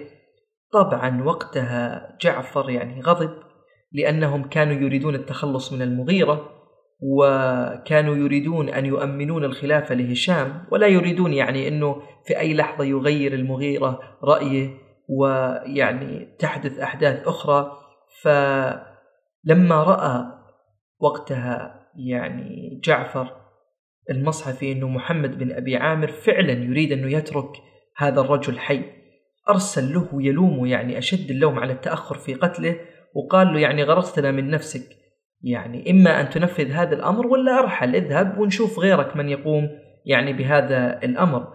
طبعا 0.72 1.24
وقتها 1.24 2.18
جعفر 2.22 2.70
يعني 2.70 3.02
غضب 3.02 3.34
لأنهم 3.92 4.44
كانوا 4.50 4.74
يريدون 4.74 5.16
التخلص 5.16 5.74
من 5.74 5.82
المغيرة. 5.82 6.57
وكانوا 7.00 8.16
يريدون 8.16 8.70
أن 8.70 8.86
يؤمنون 8.86 9.44
الخلافه 9.44 9.96
لهشام 9.96 10.66
ولا 10.72 10.88
يريدون 10.88 11.34
يعني 11.34 11.68
إنه 11.68 12.02
في 12.26 12.40
أي 12.40 12.54
لحظة 12.54 12.84
يغير 12.84 13.34
المغيرة 13.34 14.00
رأيه 14.24 14.70
ويعني 15.10 16.36
تحدث 16.40 16.80
أحداث 16.80 17.28
أخرى. 17.28 17.72
فلما 18.22 19.84
رأى 19.84 20.26
وقتها 21.00 21.88
يعني 21.96 22.80
جعفر 22.84 23.36
المصحفي 24.10 24.72
إنه 24.72 24.88
محمد 24.88 25.38
بن 25.38 25.52
أبي 25.52 25.76
عامر 25.76 26.08
فعلا 26.08 26.52
يريد 26.52 26.92
إنه 26.92 27.12
يترك 27.12 27.50
هذا 27.98 28.22
الرجل 28.22 28.60
حي 28.60 28.84
أرسل 29.50 29.94
له 29.94 30.10
يلومه 30.14 30.68
يعني 30.68 30.98
أشد 30.98 31.32
اللوم 31.32 31.60
على 31.60 31.74
التأخر 31.74 32.16
في 32.16 32.34
قتله 32.34 32.80
وقال 33.16 33.48
له 33.54 33.60
يعني 33.60 33.84
غرستنا 33.84 34.32
من 34.32 34.50
نفسك. 34.50 34.98
يعني 35.42 35.92
إما 35.92 36.22
أن 36.22 36.30
تنفذ 36.30 36.72
هذا 36.72 36.96
الأمر 36.96 37.28
ولا 37.28 37.60
أرحل 37.60 37.96
اذهب 37.96 38.38
ونشوف 38.38 38.80
غيرك 38.80 39.16
من 39.16 39.30
يقوم 39.30 39.70
يعني 40.06 40.34
بهذا 40.34 41.04
الأمر. 41.04 41.48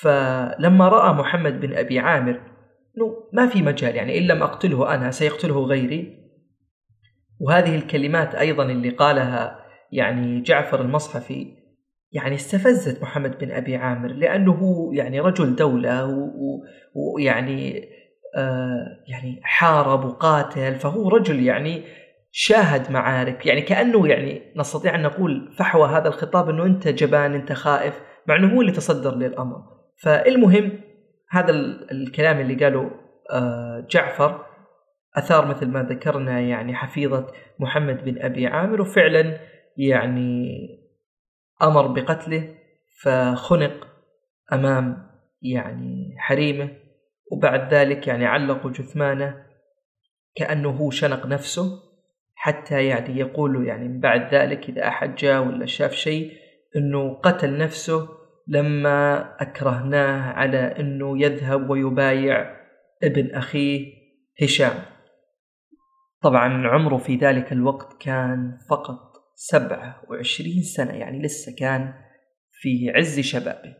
فلما 0.00 0.88
رأى 0.88 1.12
محمد 1.12 1.60
بن 1.60 1.74
أبي 1.74 1.98
عامر 1.98 2.40
إنه 2.96 3.14
ما 3.32 3.46
في 3.46 3.62
مجال 3.62 3.96
يعني 3.96 4.18
إن 4.18 4.22
لم 4.22 4.42
أقتله 4.42 4.94
أنا 4.94 5.10
سيقتله 5.10 5.64
غيري. 5.64 6.20
وهذه 7.40 7.76
الكلمات 7.76 8.34
أيضا 8.34 8.64
اللي 8.64 8.90
قالها 8.90 9.60
يعني 9.92 10.40
جعفر 10.40 10.80
المصحفي 10.80 11.60
يعني 12.12 12.34
استفزت 12.34 13.02
محمد 13.02 13.38
بن 13.38 13.50
أبي 13.50 13.76
عامر 13.76 14.08
لأنه 14.12 14.90
يعني 14.92 15.20
رجل 15.20 15.56
دولة 15.56 16.30
ويعني 16.94 17.88
آه 18.36 18.86
يعني 19.08 19.40
حارب 19.42 20.04
وقاتل 20.04 20.74
فهو 20.74 21.08
رجل 21.08 21.42
يعني 21.42 21.82
شاهد 22.32 22.90
معارك. 22.90 23.46
يعني 23.46 23.60
كأنه 23.60 24.08
يعني 24.08 24.52
نستطيع 24.56 24.94
أن 24.94 25.02
نقول 25.02 25.54
فحوى 25.58 25.88
هذا 25.88 26.08
الخطاب 26.08 26.48
أنه 26.48 26.64
أنت 26.64 26.88
جبان 26.88 27.34
أنت 27.34 27.52
خائف 27.52 28.00
مع 28.26 28.36
أنه 28.36 28.54
هو 28.54 28.60
اللي 28.60 28.72
تصدر 28.72 29.14
للأمر. 29.14 29.62
فالمهم 30.02 30.80
هذا 31.30 31.50
الكلام 31.92 32.40
اللي 32.40 32.64
قاله 32.64 32.90
آه 33.32 33.86
جعفر 33.90 34.46
أثار 35.16 35.46
مثل 35.46 35.66
ما 35.66 35.82
ذكرنا 35.82 36.40
يعني 36.40 36.74
حفيظة 36.74 37.26
محمد 37.58 38.04
بن 38.04 38.22
أبي 38.22 38.46
عامر 38.46 38.80
وفعلا 38.80 39.40
يعني 39.76 40.58
أمر 41.62 41.86
بقتله 41.86 42.54
فخنق 43.02 43.86
أمام 44.52 45.10
يعني 45.42 46.14
حريمه 46.18 46.70
وبعد 47.32 47.74
ذلك 47.74 48.06
يعني 48.06 48.26
علقوا 48.26 48.70
جثمانه 48.70 49.46
كأنه 50.34 50.70
هو 50.70 50.90
شنق 50.90 51.26
نفسه. 51.26 51.89
حتى 52.42 52.86
يعني 52.86 53.18
يقول 53.18 53.66
يعني 53.66 53.88
من 53.88 54.00
بعد 54.00 54.34
ذلك 54.34 54.68
إذا 54.68 54.88
أحد 54.88 55.14
جاء 55.14 55.46
ولا 55.46 55.66
شاف 55.66 55.92
شيء 55.92 56.32
إنه 56.76 57.14
قتل 57.14 57.58
نفسه 57.58 58.08
لما 58.48 59.28
أكرهناه 59.42 60.32
على 60.32 60.58
إنه 60.58 61.22
يذهب 61.22 61.70
ويبايع 61.70 62.56
ابن 63.02 63.34
أخيه 63.34 63.92
هشام. 64.42 64.72
طبعا 66.22 66.68
عمره 66.68 66.96
في 66.96 67.16
ذلك 67.16 67.52
الوقت 67.52 68.02
كان 68.02 68.58
فقط 68.70 68.98
سبعة 69.34 70.02
وعشرين 70.08 70.62
سنة 70.62 70.92
يعني 70.92 71.22
لسه 71.22 71.56
كان 71.58 71.94
في 72.52 72.92
عز 72.96 73.20
شبابه. 73.20 73.76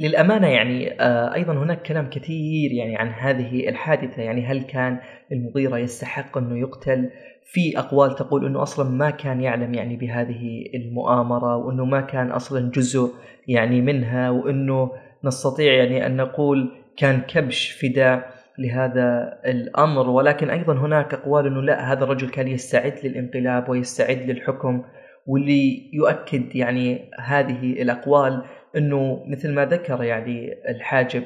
للأمانة 0.00 0.46
يعني 0.46 1.00
آه، 1.00 1.34
أيضا 1.34 1.52
هناك 1.52 1.82
كلام 1.82 2.10
كثير 2.10 2.72
يعني 2.72 2.96
عن 2.96 3.08
هذه 3.08 3.68
الحادثة 3.68 4.22
يعني 4.22 4.46
هل 4.46 4.62
كان 4.62 4.98
المغيرة 5.32 5.78
يستحق 5.78 6.38
أنه 6.38 6.58
يقتل؟ 6.58 7.10
في 7.44 7.78
أقوال 7.78 8.14
تقول 8.14 8.46
أنه 8.46 8.62
أصلا 8.62 8.90
ما 8.90 9.10
كان 9.10 9.40
يعلم 9.40 9.74
يعني 9.74 9.96
بهذه 9.96 10.64
المؤامرة 10.74 11.56
وأنه 11.56 11.84
ما 11.84 12.00
كان 12.00 12.30
أصلا 12.30 12.70
جزء 12.70 13.14
يعني 13.48 13.80
منها 13.80 14.30
وأنه 14.30 14.92
نستطيع 15.24 15.72
يعني 15.72 16.06
أن 16.06 16.16
نقول 16.16 16.70
كان 16.96 17.20
كبش 17.20 17.70
فداء 17.70 18.30
لهذا 18.58 19.38
الأمر. 19.46 20.10
ولكن 20.10 20.50
أيضا 20.50 20.72
هناك 20.72 21.14
أقوال 21.14 21.46
أنه 21.46 21.62
لا 21.62 21.92
هذا 21.92 22.04
الرجل 22.04 22.28
كان 22.28 22.48
يستعد 22.48 22.94
للانقلاب 23.04 23.68
ويستعد 23.68 24.30
للحكم 24.30 24.82
واللي 25.26 25.90
يؤكد 25.92 26.56
يعني 26.56 27.10
هذه 27.18 27.82
الأقوال 27.82 28.42
أنه 28.76 29.24
مثل 29.26 29.52
ما 29.52 29.64
ذكر 29.64 30.02
يعني 30.02 30.54
الحاجب 30.68 31.22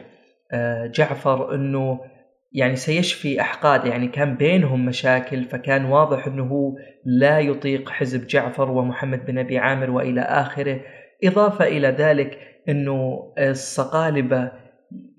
آه، 0.52 0.86
جعفر 0.86 1.54
أنه 1.54 2.00
يعني 2.52 2.76
سيشفي 2.76 3.40
أحقاد 3.40 3.86
يعني 3.86 4.08
كان 4.08 4.34
بينهم 4.34 4.86
مشاكل 4.86 5.44
فكان 5.44 5.84
واضح 5.84 6.26
أنه 6.26 6.44
هو 6.44 6.76
لا 7.04 7.40
يطيق 7.40 7.90
حزب 7.90 8.26
جعفر 8.26 8.70
ومحمد 8.70 9.26
بن 9.26 9.38
أبي 9.38 9.58
عامر 9.58 9.90
وإلى 9.90 10.20
آخره. 10.20 10.80
إضافة 11.24 11.64
إلى 11.64 11.88
ذلك 11.88 12.38
أنه 12.68 13.22
الصقالبة 13.38 14.52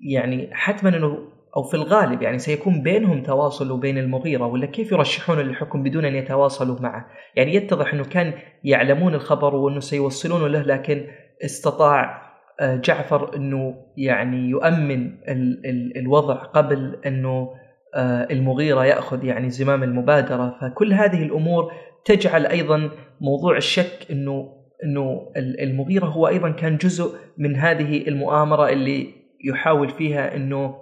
يعني 0.00 0.48
حتما 0.52 0.96
أنه 0.96 1.18
أو 1.56 1.62
في 1.62 1.74
الغالب 1.74 2.22
يعني 2.22 2.38
سيكون 2.38 2.82
بينهم 2.82 3.22
تواصل 3.22 3.70
وبين 3.70 3.98
المغيرة 3.98 4.46
ولا 4.46 4.66
كيف 4.66 4.92
يرشحون 4.92 5.38
للحكم 5.38 5.82
بدون 5.82 6.04
أن 6.04 6.14
يتواصلوا 6.14 6.80
معه؟ 6.80 7.06
يعني 7.36 7.54
يتضح 7.54 7.94
أنه 7.94 8.04
كان 8.04 8.32
يعلمون 8.64 9.14
الخبر 9.14 9.54
وأنه 9.54 9.80
سيوصلونه 9.80 10.48
له 10.48 10.62
لكن 10.62 11.06
استطاع 11.44 12.26
آه، 12.60 12.76
جعفر 12.76 13.36
أنه 13.36 13.74
يعني 13.96 14.36
يؤمن 14.36 15.06
ال 15.28 15.66
ال 15.66 15.98
الوضع 15.98 16.34
قبل 16.34 17.00
أنه 17.06 17.50
آه، 17.94 18.28
المغيرة 18.30 18.84
يأخذ 18.84 19.24
يعني 19.24 19.50
زمام 19.50 19.82
المبادرة. 19.82 20.58
فكل 20.60 20.92
هذه 20.92 21.22
الأمور 21.22 21.72
تجعل 22.04 22.46
أيضا 22.46 22.90
موضوع 23.20 23.56
الشك 23.56 24.06
أنه 24.10 24.56
أنه 24.84 25.32
المغيرة 25.36 26.06
هو 26.06 26.28
أيضا 26.28 26.50
كان 26.50 26.76
جزء 26.76 27.16
من 27.38 27.56
هذه 27.56 28.08
المؤامرة 28.08 28.68
اللي 28.68 29.06
يحاول 29.44 29.88
فيها 29.88 30.36
أنه 30.36 30.74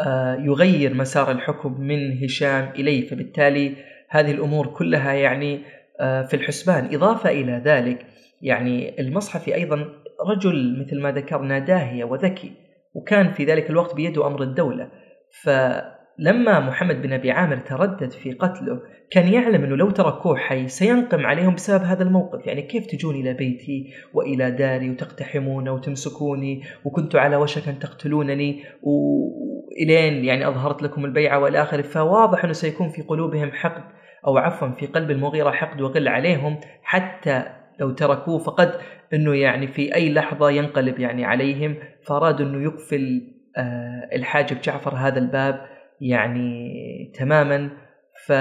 آه، 0.00 0.34
يغير 0.34 0.94
مسار 0.94 1.30
الحكم 1.30 1.80
من 1.80 2.24
هشام 2.24 2.68
إليه. 2.74 3.08
فبالتالي 3.08 3.76
هذه 4.10 4.30
الأمور 4.30 4.66
كلها 4.66 5.12
يعني 5.12 5.60
في 6.00 6.34
الحسبان. 6.34 6.94
إضافة 6.94 7.30
إلى 7.30 7.62
ذلك 7.64 8.06
يعني 8.44 9.00
المصحفي 9.00 9.54
أيضا 9.54 9.88
رجل 10.30 10.80
مثل 10.80 11.00
ما 11.00 11.12
ذكرنا 11.12 11.58
داهية 11.58 12.04
وذكي 12.04 12.52
وكان 12.94 13.32
في 13.32 13.44
ذلك 13.44 13.70
الوقت 13.70 13.94
بيده 13.94 14.26
أمر 14.26 14.42
الدولة. 14.42 14.88
فلما 15.42 16.60
محمد 16.60 17.02
بن 17.02 17.12
أبي 17.12 17.30
عامر 17.30 17.56
تردد 17.56 18.10
في 18.10 18.32
قتله 18.32 18.80
كان 19.10 19.32
يعلم 19.32 19.64
أنه 19.64 19.76
لو 19.76 19.90
تركوه 19.90 20.36
حي 20.36 20.68
سينقم 20.68 21.26
عليهم 21.26 21.54
بسبب 21.54 21.84
هذا 21.84 22.02
الموقف. 22.02 22.46
يعني 22.46 22.62
كيف 22.62 22.86
تجون 22.86 23.14
إلى 23.14 23.34
بيتي 23.34 23.94
وإلى 24.14 24.50
داري 24.50 24.90
وتقتحمون 24.90 25.68
وتمسكوني 25.68 26.62
وكنت 26.84 27.16
على 27.16 27.36
وشك 27.36 27.68
أن 27.68 27.78
تقتلونني 27.78 28.62
وإلين 28.82 30.24
يعني 30.24 30.48
أظهرت 30.48 30.82
لكم 30.82 31.04
البيعة 31.04 31.38
والآخر. 31.38 31.82
فواضح 31.82 32.44
أنه 32.44 32.52
سيكون 32.52 32.88
في 32.88 33.02
قلوبهم 33.02 33.52
حقد 33.52 33.84
أو 34.26 34.38
عفوا 34.38 34.68
في 34.68 34.86
قلب 34.86 35.10
المغيرة 35.10 35.50
حقد 35.50 35.80
وغل 35.80 36.08
عليهم 36.08 36.56
حتى 36.82 37.63
لو 37.80 37.90
تركوه 37.90 38.38
فقد 38.38 38.80
أنه 39.12 39.34
يعني 39.34 39.66
في 39.66 39.94
أي 39.94 40.12
لحظة 40.12 40.50
ينقلب 40.50 40.98
يعني 40.98 41.24
عليهم. 41.24 41.76
فأراد 42.02 42.40
أنه 42.40 42.62
يقفل 42.62 43.30
آه 43.56 44.10
الحاجب 44.12 44.60
جعفر 44.60 44.94
هذا 44.94 45.18
الباب 45.18 45.66
يعني 46.00 47.12
تماما. 47.18 47.70
ف 48.26 48.32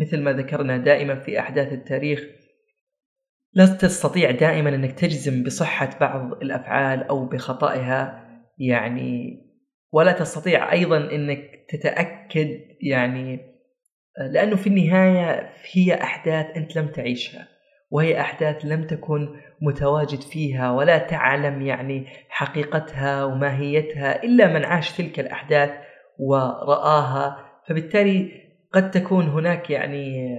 مثل 0.00 0.20
ما 0.22 0.32
ذكرنا 0.32 0.76
دائما 0.76 1.20
في 1.20 1.38
أحداث 1.40 1.72
التاريخ 1.72 2.24
لا 3.54 3.66
تستطيع 3.66 4.30
دائما 4.30 4.68
أنك 4.68 4.92
تجزم 4.92 5.42
بصحة 5.42 5.90
بعض 6.00 6.32
الأفعال 6.32 7.02
أو 7.02 7.26
بخطئها 7.26 8.28
يعني 8.58 9.42
ولا 9.92 10.12
تستطيع 10.12 10.72
أيضا 10.72 10.96
أنك 10.96 11.66
تتأكد 11.68 12.60
يعني 12.82 13.40
لأنه 14.30 14.56
في 14.56 14.66
النهاية 14.66 15.52
هي 15.72 15.94
أحداث 16.02 16.56
أنت 16.56 16.76
لم 16.76 16.88
تعيشها. 16.88 17.48
وهي 17.92 18.20
أحداث 18.20 18.64
لم 18.64 18.86
تكن 18.86 19.28
متواجد 19.60 20.20
فيها 20.20 20.70
ولا 20.70 20.98
تعلم 20.98 21.62
يعني 21.62 22.06
حقيقتها 22.28 23.24
وماهيتها 23.24 24.22
إلا 24.22 24.46
من 24.46 24.64
عاش 24.64 24.96
تلك 24.96 25.20
الأحداث 25.20 25.70
ورآها 26.18 27.36
فبالتالي 27.68 28.32
قد 28.72 28.90
تكون 28.90 29.28
هناك 29.28 29.70
يعني 29.70 30.36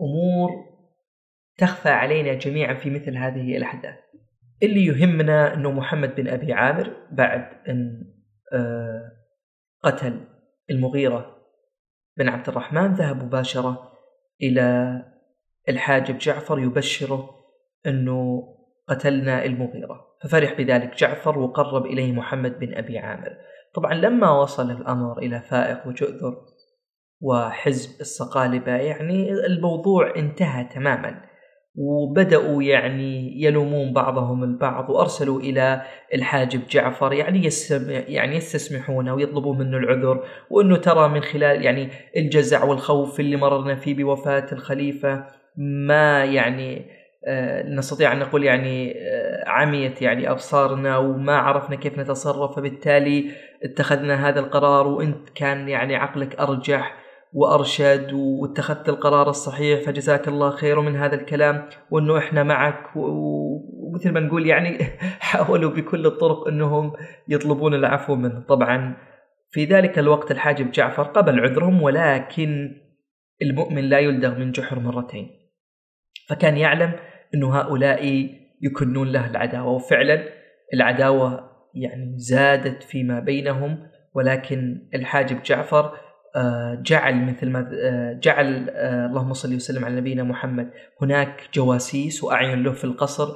أمور 0.00 0.50
تخفى 1.58 1.88
علينا 1.88 2.34
جميعا 2.34 2.74
في 2.74 2.90
مثل 2.90 3.16
هذه 3.16 3.56
الأحداث. 3.56 3.94
اللي 4.62 4.86
يهمنا 4.86 5.54
إنه 5.54 5.70
محمد 5.70 6.14
بن 6.14 6.28
أبي 6.28 6.52
عامر 6.52 6.96
بعد 7.12 7.48
أن 7.68 8.04
آه، 8.52 9.12
قتل 9.82 10.20
المغيرة 10.70 11.36
بن 12.16 12.28
عبد 12.28 12.48
الرحمن 12.48 12.94
ذهب 12.94 13.24
مباشرة 13.24 13.92
إلى 14.42 15.17
الحاجب 15.68 16.18
جعفر 16.18 16.58
يبشره 16.58 17.30
أنه 17.86 18.42
قتلنا 18.88 19.44
المغيرة. 19.44 20.08
ففرح 20.22 20.52
بذلك 20.52 20.96
جعفر 20.98 21.38
وقرب 21.38 21.86
إليه 21.86 22.12
محمد 22.12 22.58
بن 22.58 22.74
أبي 22.74 22.98
عامر. 22.98 23.36
طبعا 23.74 23.94
لما 23.94 24.30
وصل 24.30 24.70
الأمر 24.70 25.18
إلى 25.18 25.40
فائق 25.40 25.86
وجؤذر 25.86 26.36
وحزب 27.20 28.00
الصقالبة 28.00 28.72
يعني 28.72 29.32
الموضوع 29.32 30.16
انتهى 30.16 30.64
تماما. 30.64 31.22
وبدأوا 31.80 32.62
يعني 32.62 33.42
يلومون 33.42 33.92
بعضهم 33.92 34.44
البعض 34.44 34.90
وأرسلوا 34.90 35.40
إلى 35.40 35.82
الحاجب 36.14 36.66
جعفر 36.70 37.12
يعني 37.12 37.48
يعني 37.88 38.36
يستسمحونه 38.36 39.14
ويطلبون 39.14 39.58
منه 39.58 39.76
العذر. 39.76 40.24
وأنه 40.50 40.76
ترى 40.76 41.08
من 41.08 41.20
خلال 41.20 41.64
يعني 41.64 41.88
الجزع 42.16 42.64
والخوف 42.64 43.20
اللي 43.20 43.36
مررنا 43.36 43.74
فيه 43.74 43.94
بوفاة 43.94 44.46
الخليفة 44.52 45.37
ما 45.58 46.24
يعني 46.24 46.98
آه 47.26 47.62
نستطيع 47.62 48.12
أن 48.12 48.18
نقول 48.18 48.44
يعني 48.44 48.94
آه 48.98 49.48
عميت 49.48 50.02
يعني 50.02 50.30
أبصارنا 50.30 50.96
وما 50.98 51.36
عرفنا 51.36 51.76
كيف 51.76 51.98
نتصرف. 51.98 52.56
فبالتالي 52.56 53.30
اتخذنا 53.64 54.28
هذا 54.28 54.40
القرار 54.40 54.86
وأنت 54.86 55.28
كان 55.34 55.68
يعني 55.68 55.96
عقلك 55.96 56.40
أرجح 56.40 56.96
وأرشد 57.32 58.12
واتخذت 58.12 58.88
القرار 58.88 59.30
الصحيح. 59.30 59.80
فجزاك 59.80 60.28
الله 60.28 60.50
خير 60.50 60.80
من 60.80 60.96
هذا 60.96 61.14
الكلام 61.14 61.68
وأنه 61.90 62.18
إحنا 62.18 62.42
معك. 62.42 62.96
ومثل 62.96 64.10
ما 64.10 64.20
نقول 64.20 64.46
يعني 64.46 64.78
حاولوا 65.28 65.70
بكل 65.70 66.06
الطرق 66.06 66.48
أنهم 66.48 66.92
يطلبون 67.28 67.74
العفو 67.74 68.14
منه. 68.14 68.40
طبعا 68.48 68.96
في 69.50 69.64
ذلك 69.64 69.98
الوقت 69.98 70.30
الحاجب 70.30 70.70
جعفر 70.70 71.02
قبل 71.02 71.40
عذرهم 71.40 71.82
ولكن 71.82 72.76
المؤمن 73.42 73.84
لا 73.84 73.98
يلدغ 73.98 74.38
من 74.38 74.52
جحر 74.52 74.78
مرتين. 74.78 75.37
فكان 76.28 76.56
يعلم 76.56 76.92
انه 77.34 77.58
هؤلاء 77.58 78.30
يكنون 78.62 79.12
له 79.12 79.30
العداوة. 79.30 79.72
وفعلا 79.72 80.22
العداوة 80.74 81.50
يعني 81.74 82.14
زادت 82.16 82.82
فيما 82.82 83.20
بينهم 83.20 83.78
ولكن 84.14 84.88
الحاجب 84.94 85.42
جعفر 85.42 85.92
آه، 86.36 86.82
جعل 86.82 87.26
مثل 87.26 87.50
ما 87.50 87.70
آه، 87.72 88.12
جعل 88.12 88.70
آه، 88.70 89.06
اللهم 89.06 89.32
صل 89.32 89.54
وسلم 89.54 89.84
على 89.84 89.96
نبينا 89.96 90.22
محمد 90.22 90.70
هناك 91.02 91.48
جواسيس 91.54 92.24
وأعين 92.24 92.62
له 92.62 92.72
في 92.72 92.84
القصر 92.84 93.28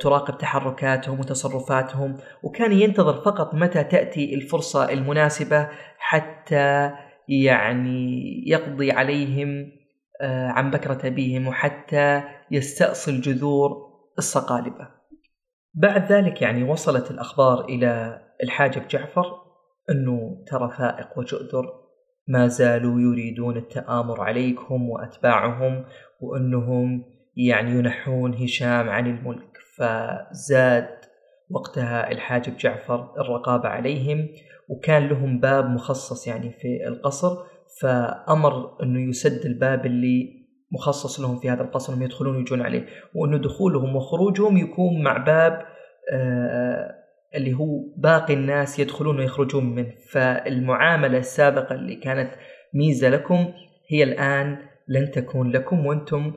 تراقب 0.00 0.38
تحركاتهم 0.38 1.20
وتصرفاتهم 1.20 2.16
وكان 2.42 2.72
ينتظر 2.72 3.14
فقط 3.14 3.54
متى 3.54 3.84
تأتي 3.84 4.34
الفرصة 4.34 4.92
المناسبة 4.92 5.68
حتى 5.98 6.90
يعني 7.28 8.42
يقضي 8.46 8.92
عليهم 8.92 9.77
عن 10.22 10.70
بكرة 10.70 11.06
أبيهم 11.06 11.48
وحتى 11.48 12.22
يستأصل 12.50 13.20
جذور 13.20 13.88
الصقالبة. 14.18 14.88
بعد 15.74 16.12
ذلك 16.12 16.42
يعني 16.42 16.64
وصلت 16.64 17.10
الأخبار 17.10 17.64
إلى 17.64 18.22
الحاجب 18.42 18.88
جعفر 18.88 19.24
أنه 19.90 20.44
ترى 20.46 20.70
فائق 20.78 21.18
وجؤذر 21.18 21.72
ما 22.28 22.46
زالوا 22.46 23.00
يريدون 23.00 23.56
التآمر 23.56 24.20
عليكم 24.20 24.90
وأتباعهم 24.90 25.84
وأنهم 26.20 27.04
يعني 27.36 27.70
ينحون 27.70 28.34
هشام 28.34 28.88
عن 28.88 29.06
الملك. 29.06 29.58
فزاد 29.78 30.88
وقتها 31.50 32.10
الحاجب 32.12 32.56
جعفر 32.56 33.14
الرقابة 33.18 33.68
عليهم 33.68 34.28
وكان 34.68 35.08
لهم 35.08 35.40
باب 35.40 35.70
مخصص 35.70 36.26
يعني 36.26 36.52
في 36.52 36.88
القصر 36.88 37.36
فأمر 37.80 38.82
أنه 38.82 39.08
يسد 39.08 39.46
الباب 39.46 39.86
اللي 39.86 40.38
مخصص 40.72 41.20
لهم 41.20 41.38
في 41.38 41.50
هذا 41.50 41.62
القصر 41.62 41.92
إنهم 41.92 42.04
يدخلون 42.04 42.36
ويجون 42.36 42.62
عليه. 42.62 42.86
وإنه 43.14 43.38
دخولهم 43.38 43.96
وخروجهم 43.96 44.56
يكون 44.56 45.02
مع 45.02 45.16
باب 45.16 45.62
اللي 47.34 47.54
هو 47.54 47.80
باقي 47.96 48.34
الناس 48.34 48.78
يدخلون 48.78 49.18
ويخرجون 49.18 49.74
منه. 49.74 49.92
فالمعاملة 50.12 51.18
السابقة 51.18 51.74
اللي 51.74 51.96
كانت 51.96 52.30
ميزة 52.74 53.08
لكم 53.08 53.52
هي 53.90 54.02
الآن 54.02 54.58
لن 54.88 55.10
تكون 55.10 55.50
لكم 55.50 55.86
وأنتم 55.86 56.32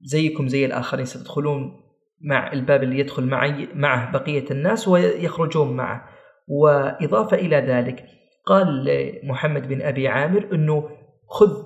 زيكم 0.00 0.48
زي 0.48 0.64
الآخرين. 0.64 1.04
ستدخلون 1.04 1.80
مع 2.20 2.52
الباب 2.52 2.82
اللي 2.82 2.98
يدخل 2.98 3.24
معي 3.24 3.68
معه 3.74 4.12
بقية 4.12 4.44
الناس 4.50 4.88
ويخرجون 4.88 5.76
معه. 5.76 6.08
وإضافة 6.48 7.36
إلى 7.36 7.56
ذلك 7.56 8.04
قال 8.46 8.84
لمحمد 8.84 9.68
بن 9.68 9.82
أبي 9.82 10.08
عامر 10.08 10.48
أنه 10.52 10.90
خذ 11.28 11.64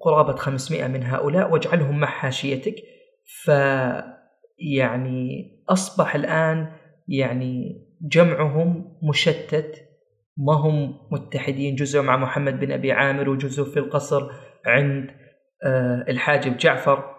قرابة 0.00 0.36
500 0.36 0.86
من 0.86 1.02
هؤلاء 1.02 1.52
واجعلهم 1.52 2.00
مع 2.00 2.06
حاشيتك 2.06 2.74
ف 3.44 3.50
يعني 4.58 5.50
أصبح 5.68 6.14
الآن 6.14 6.72
يعني 7.08 7.82
جمعهم 8.02 8.98
مشتت 9.02 9.86
ما 10.36 10.52
هم 10.52 10.98
متحدين 11.10 11.74
جزء 11.74 12.02
مع 12.02 12.16
محمد 12.16 12.60
بن 12.60 12.72
أبي 12.72 12.92
عامر 12.92 13.28
وجزء 13.28 13.64
في 13.64 13.78
القصر 13.78 14.28
عند 14.66 15.10
آه، 15.64 16.04
الحاجب 16.08 16.56
جعفر. 16.56 17.16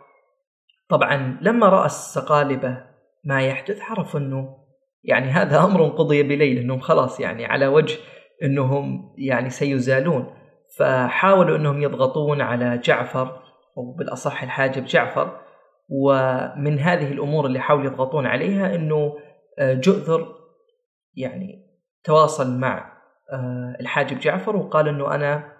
طبعا 0.89 1.39
لما 1.41 1.69
رأى 1.69 1.85
السقالبة 1.85 2.83
ما 3.23 3.41
يحدث 3.41 3.81
عرف 3.81 4.17
أنه 4.17 4.57
يعني 5.03 5.29
هذا 5.29 5.63
أمر 5.63 5.87
قضي 5.87 6.23
بليل 6.23 6.57
أنهم 6.57 6.79
خلاص 6.79 7.19
يعني 7.19 7.45
على 7.45 7.67
وجه 7.67 7.97
أنهم 8.43 9.13
يعني 9.17 9.49
سيزالون. 9.49 10.33
فحاولوا 10.77 11.57
أنهم 11.57 11.81
يضغطون 11.81 12.41
على 12.41 12.77
جعفر 12.77 13.41
أو 13.77 13.91
بالأصح 13.91 14.43
الحاجب 14.43 14.85
جعفر 14.85 15.39
ومن 15.89 16.79
هذه 16.79 17.11
الأمور 17.11 17.45
اللي 17.45 17.59
حاولوا 17.59 17.85
يضغطون 17.85 18.25
عليها 18.25 18.75
أنه 18.75 19.13
آه، 19.59 19.73
جؤذر 19.73 20.35
يعني 21.15 21.67
تواصل 22.03 22.57
مع 22.59 22.97
آه، 23.33 23.77
الحاجب 23.79 24.19
جعفر 24.19 24.55
وقال 24.55 24.87
أنه 24.87 25.15
أنا 25.15 25.53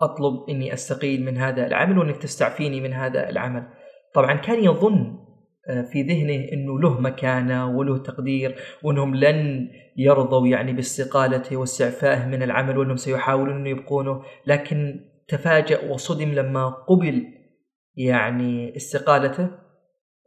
أطلب 0.00 0.50
أني 0.50 0.72
أستقيل 0.72 1.24
من 1.24 1.38
هذا 1.38 1.66
العمل 1.66 1.98
وأنك 1.98 2.16
تستعفيني 2.16 2.80
من 2.80 2.92
هذا 2.92 3.28
العمل. 3.28 3.68
طبعا 4.14 4.34
كان 4.34 4.64
يظن 4.64 5.25
في 5.92 6.02
ذهنه 6.02 6.52
إنه 6.52 6.80
له 6.80 7.00
مكانة 7.00 7.76
وله 7.76 7.98
تقدير 7.98 8.54
وإنهم 8.82 9.14
لن 9.14 9.68
يرضوا 9.96 10.46
يعني 10.46 10.72
باستقالته 10.72 11.56
واستعفائه 11.56 12.26
من 12.26 12.42
العمل 12.42 12.78
وإنهم 12.78 12.96
سيحاولون 12.96 13.56
انه 13.56 13.68
يبقونه. 13.68 14.22
لكن 14.46 15.00
تفاجأ 15.28 15.90
وصدم 15.90 16.32
لما 16.32 16.68
قبل 16.68 17.26
يعني 17.96 18.76
استقالته 18.76 19.50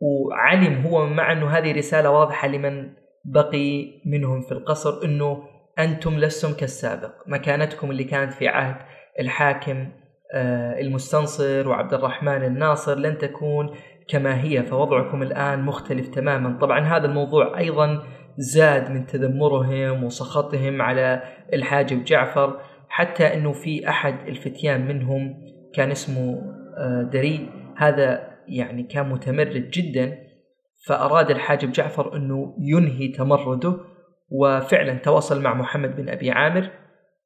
وعلم 0.01 0.81
هو 0.81 1.05
مع 1.05 1.31
إنه 1.31 1.49
هذه 1.49 1.77
رسالة 1.77 2.11
واضحة 2.11 2.47
لمن 2.47 2.89
بقي 3.25 4.01
منهم 4.05 4.41
في 4.41 4.51
القصر 4.51 5.03
إنه 5.03 5.43
أنتم 5.79 6.19
لستم 6.19 6.53
كالسابق. 6.53 7.11
مكانتكم 7.27 7.91
اللي 7.91 8.03
كانت 8.03 8.33
في 8.33 8.47
عهد 8.47 8.75
الحاكم 9.19 9.87
آه، 10.33 10.79
المستنصر 10.79 11.67
وعبد 11.67 11.93
الرحمن 11.93 12.43
الناصر 12.43 12.95
لن 12.95 13.17
تكون 13.17 13.75
كما 14.09 14.43
هي 14.43 14.63
فوضعكم 14.63 15.21
الآن 15.21 15.61
مختلف 15.61 16.07
تماما. 16.07 16.57
طبعا 16.57 16.79
هذا 16.79 17.05
الموضوع 17.05 17.57
أيضا 17.57 18.03
زاد 18.37 18.91
من 18.91 19.05
تذمرهم 19.05 20.03
وسخطهم 20.03 20.81
على 20.81 21.23
الحاجب 21.53 22.03
جعفر 22.03 22.59
حتى 22.89 23.33
أنه 23.33 23.51
في 23.51 23.89
أحد 23.89 24.15
الفتيان 24.27 24.87
منهم 24.87 25.35
كان 25.73 25.91
اسمه 25.91 26.41
آه، 26.77 27.09
دري. 27.13 27.49
هذا 27.77 28.29
يعني 28.47 28.83
كان 28.83 29.09
متمرد 29.09 29.69
جدا 29.69 30.17
فأراد 30.87 31.31
الحاجب 31.31 31.71
جعفر 31.71 32.15
أنه 32.15 32.55
ينهي 32.59 33.07
تمرده 33.07 33.77
وفعلا 34.29 34.93
تواصل 34.93 35.41
مع 35.41 35.53
محمد 35.53 35.95
بن 35.95 36.09
أبي 36.09 36.31
عامر 36.31 36.69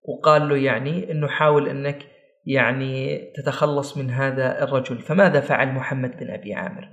وقال 0.04 0.50
له 0.50 0.58
يعني 0.58 1.12
أنه 1.12 1.28
حاول 1.28 1.70
أنك 1.70 2.13
يعني 2.46 3.20
تتخلص 3.36 3.98
من 3.98 4.10
هذا 4.10 4.64
الرجل. 4.64 5.00
فماذا 5.00 5.40
فعل 5.40 5.74
محمد 5.74 6.18
بن 6.18 6.30
أبي 6.30 6.54
عامر؟ 6.54 6.90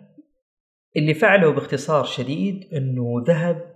اللي 0.97 1.15
فعله 1.15 1.53
باختصار 1.53 2.05
شديد 2.05 2.75
أنه 2.75 3.25
ذهب 3.27 3.75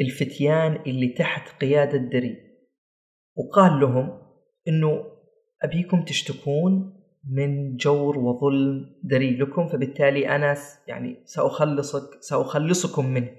للفتيان 0.00 0.82
اللي 0.86 1.08
تحت 1.08 1.60
قيادة 1.60 1.98
دري 1.98 2.36
وقال 3.36 3.80
لهم 3.80 4.22
أنه 4.68 5.04
أبيكم 5.62 6.02
تشتكون 6.02 7.02
من 7.30 7.76
جور 7.76 8.18
وظلم 8.18 8.86
دري 9.02 9.36
لكم 9.36 9.68
فبالتالي 9.68 10.28
أنا 10.28 10.56
يعني 10.88 11.22
سأخلصك 11.24 12.18
سأخلصكم 12.20 13.06
منه. 13.06 13.30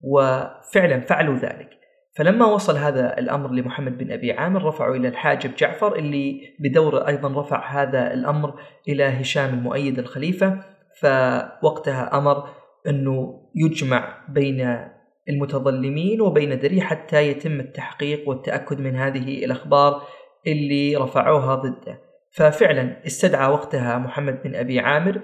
وفعلا 0.00 1.00
فعلوا 1.00 1.36
ذلك. 1.36 1.81
فلما 2.14 2.46
وصل 2.46 2.76
هذا 2.76 3.18
الأمر 3.18 3.50
لمحمد 3.50 3.98
بن 3.98 4.12
أبي 4.12 4.32
عامر 4.32 4.64
رفعوا 4.64 4.96
إلى 4.96 5.08
الحاجب 5.08 5.54
جعفر 5.54 5.96
اللي 5.96 6.40
بدوره 6.60 7.08
أيضا 7.08 7.40
رفع 7.40 7.82
هذا 7.82 8.12
الأمر 8.14 8.60
إلى 8.88 9.04
هشام 9.04 9.54
المؤيد 9.54 9.98
الخليفة. 9.98 10.60
فوقتها 11.00 12.18
أمر 12.18 12.48
أنه 12.88 13.40
يجمع 13.54 14.24
بين 14.28 14.88
المتظلمين 15.28 16.20
وبين 16.20 16.58
دري 16.58 16.80
حتى 16.80 17.28
يتم 17.28 17.60
التحقيق 17.60 18.28
والتأكد 18.28 18.80
من 18.80 18.96
هذه 18.96 19.44
الأخبار 19.44 20.02
اللي 20.46 20.96
رفعوها 20.96 21.54
ضده. 21.54 22.00
ففعلا 22.34 23.06
استدعى 23.06 23.52
وقتها 23.52 23.98
محمد 23.98 24.42
بن 24.42 24.54
أبي 24.54 24.80
عامر 24.80 25.20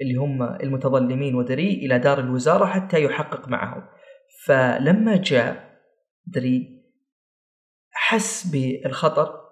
اللي 0.00 0.14
هم 0.14 0.42
المتظلمين 0.42 1.34
ودري 1.34 1.72
إلى 1.74 1.98
دار 1.98 2.20
الوزارة 2.20 2.66
حتى 2.66 3.04
يحقق 3.04 3.48
معهم. 3.48 3.82
فلما 4.46 5.16
جاء 5.16 5.65
دري 6.26 6.82
حس 7.92 8.46
بالخطر 8.46 9.46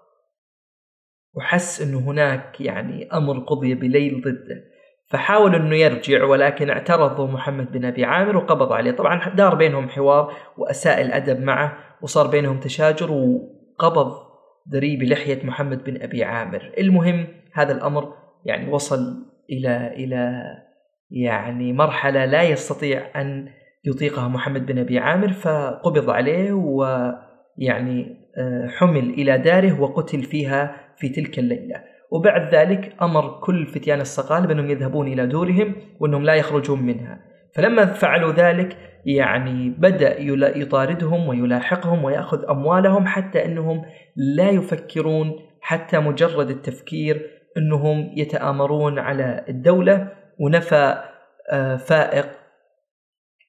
وحس 1.35 1.83
إنه 1.83 1.99
هناك 1.99 2.61
يعني 2.61 3.09
أمر 3.13 3.39
قضي 3.39 3.75
بليل 3.75 4.21
ضده. 4.21 4.65
فحاول 5.07 5.55
إنه 5.55 5.77
يرجع 5.77 6.25
ولكن 6.25 6.71
اعترضوا 6.71 7.27
محمد 7.27 7.73
بن 7.73 7.85
أبي 7.85 8.05
عامر 8.05 8.37
وقبض 8.37 8.73
عليه. 8.73 8.91
طبعا 8.91 9.29
دار 9.29 9.55
بينهم 9.55 9.89
حوار 9.89 10.37
وأساء 10.59 11.01
الأدب 11.01 11.41
معه 11.41 11.79
وصار 12.03 12.27
بينهم 12.27 12.61
تشاجر 12.61 13.13
وقبض 13.13 14.13
دري 14.67 14.97
بلحيه 14.97 15.47
محمد 15.47 15.85
بن 15.85 16.03
أبي 16.03 16.25
عامر. 16.25 16.73
المهم 16.79 17.27
هذا 17.53 17.73
الأمر 17.73 18.15
يعني 18.45 18.71
وصل 18.71 19.27
إلى 19.51 19.87
إلى 19.97 20.43
يعني 21.11 21.73
مرحلة 21.73 22.25
لا 22.25 22.43
يستطيع 22.43 23.21
أن 23.21 23.49
يطيقها 23.87 24.29
محمد 24.29 24.67
بن 24.67 24.79
أبي 24.79 24.99
عامر 24.99 25.33
فقبض 25.33 26.11
عليه 26.11 26.53
ويعني 26.53 28.25
آه، 28.39 28.67
حمل 28.67 29.11
إلى 29.11 29.39
داره 29.39 29.81
وقتل 29.81 30.23
فيها 30.23 30.77
في 30.97 31.09
تلك 31.09 31.39
الليلة. 31.39 31.77
وبعد 32.11 32.55
ذلك 32.55 32.95
أمر 33.03 33.41
كل 33.41 33.67
فتيان 33.67 34.01
الصقالب 34.01 34.51
أنهم 34.51 34.71
يذهبون 34.71 35.09
إلى 35.09 35.27
دورهم 35.27 35.75
وأنهم 36.01 36.23
لا 36.23 36.35
يخرجون 36.35 36.83
منها. 36.83 37.19
فلما 37.55 37.87
فعلوا 37.87 38.33
ذلك 38.33 38.77
يعني 39.07 39.71
بدأ 39.71 40.21
يطاردهم 40.59 41.29
ويلاحقهم 41.29 42.05
ويأخذ 42.05 42.45
أموالهم 42.51 43.07
حتى 43.07 43.45
أنهم 43.45 43.83
لا 44.17 44.51
يفكرون 44.51 45.33
حتى 45.61 45.99
مجرد 45.99 46.51
التفكير 46.51 47.31
أنهم 47.57 48.13
يتآمرون 48.17 48.99
على 48.99 49.45
الدولة 49.49 50.09
ونفى 50.39 51.03
آه، 51.51 51.77
فائق 51.77 52.44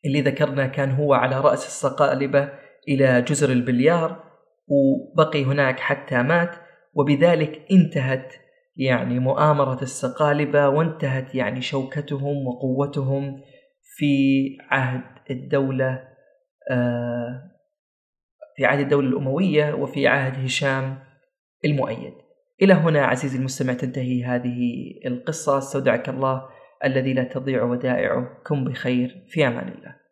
اللي 0.05 0.21
ذكرنا 0.21 0.67
كان 0.67 0.91
هو 0.91 1.13
على 1.13 1.41
رأس 1.41 1.65
الصقالبة 1.67 2.49
إلى 2.87 3.21
جزر 3.21 3.51
البليار 3.51 4.23
وبقي 4.67 5.43
هناك 5.43 5.79
حتى 5.79 6.23
مات 6.23 6.55
وبذلك 6.93 7.65
انتهت 7.71 8.33
يعني 8.75 9.19
مؤامرة 9.19 9.81
الصقالبة 9.81 10.69
وانتهت 10.69 11.35
يعني 11.35 11.61
شوكتهم 11.61 12.47
وقوتهم 12.47 13.41
في 13.97 14.45
عهد 14.69 15.01
الدولة 15.31 16.07
آه، 16.71 17.51
في 18.55 18.65
عهد 18.65 18.79
الدولة 18.79 19.07
الأموية 19.07 19.73
وفي 19.73 20.07
عهد 20.07 20.45
هشام 20.45 20.99
المؤيد. 21.65 22.13
إلى 22.61 22.73
هنا 22.73 23.05
عزيزي 23.05 23.37
المستمع 23.37 23.73
تنتهي 23.73 24.23
هذه 24.23 24.59
القصة 25.05 25.57
أستودعك 25.57 26.09
الله 26.09 26.49
الذي 26.83 27.13
لا 27.13 27.23
تضيع 27.23 27.63
ودائعه 27.63 28.37
كن 28.47 28.63
بخير 28.63 29.25
في 29.27 29.47
أمان 29.47 29.67
الله. 29.67 30.04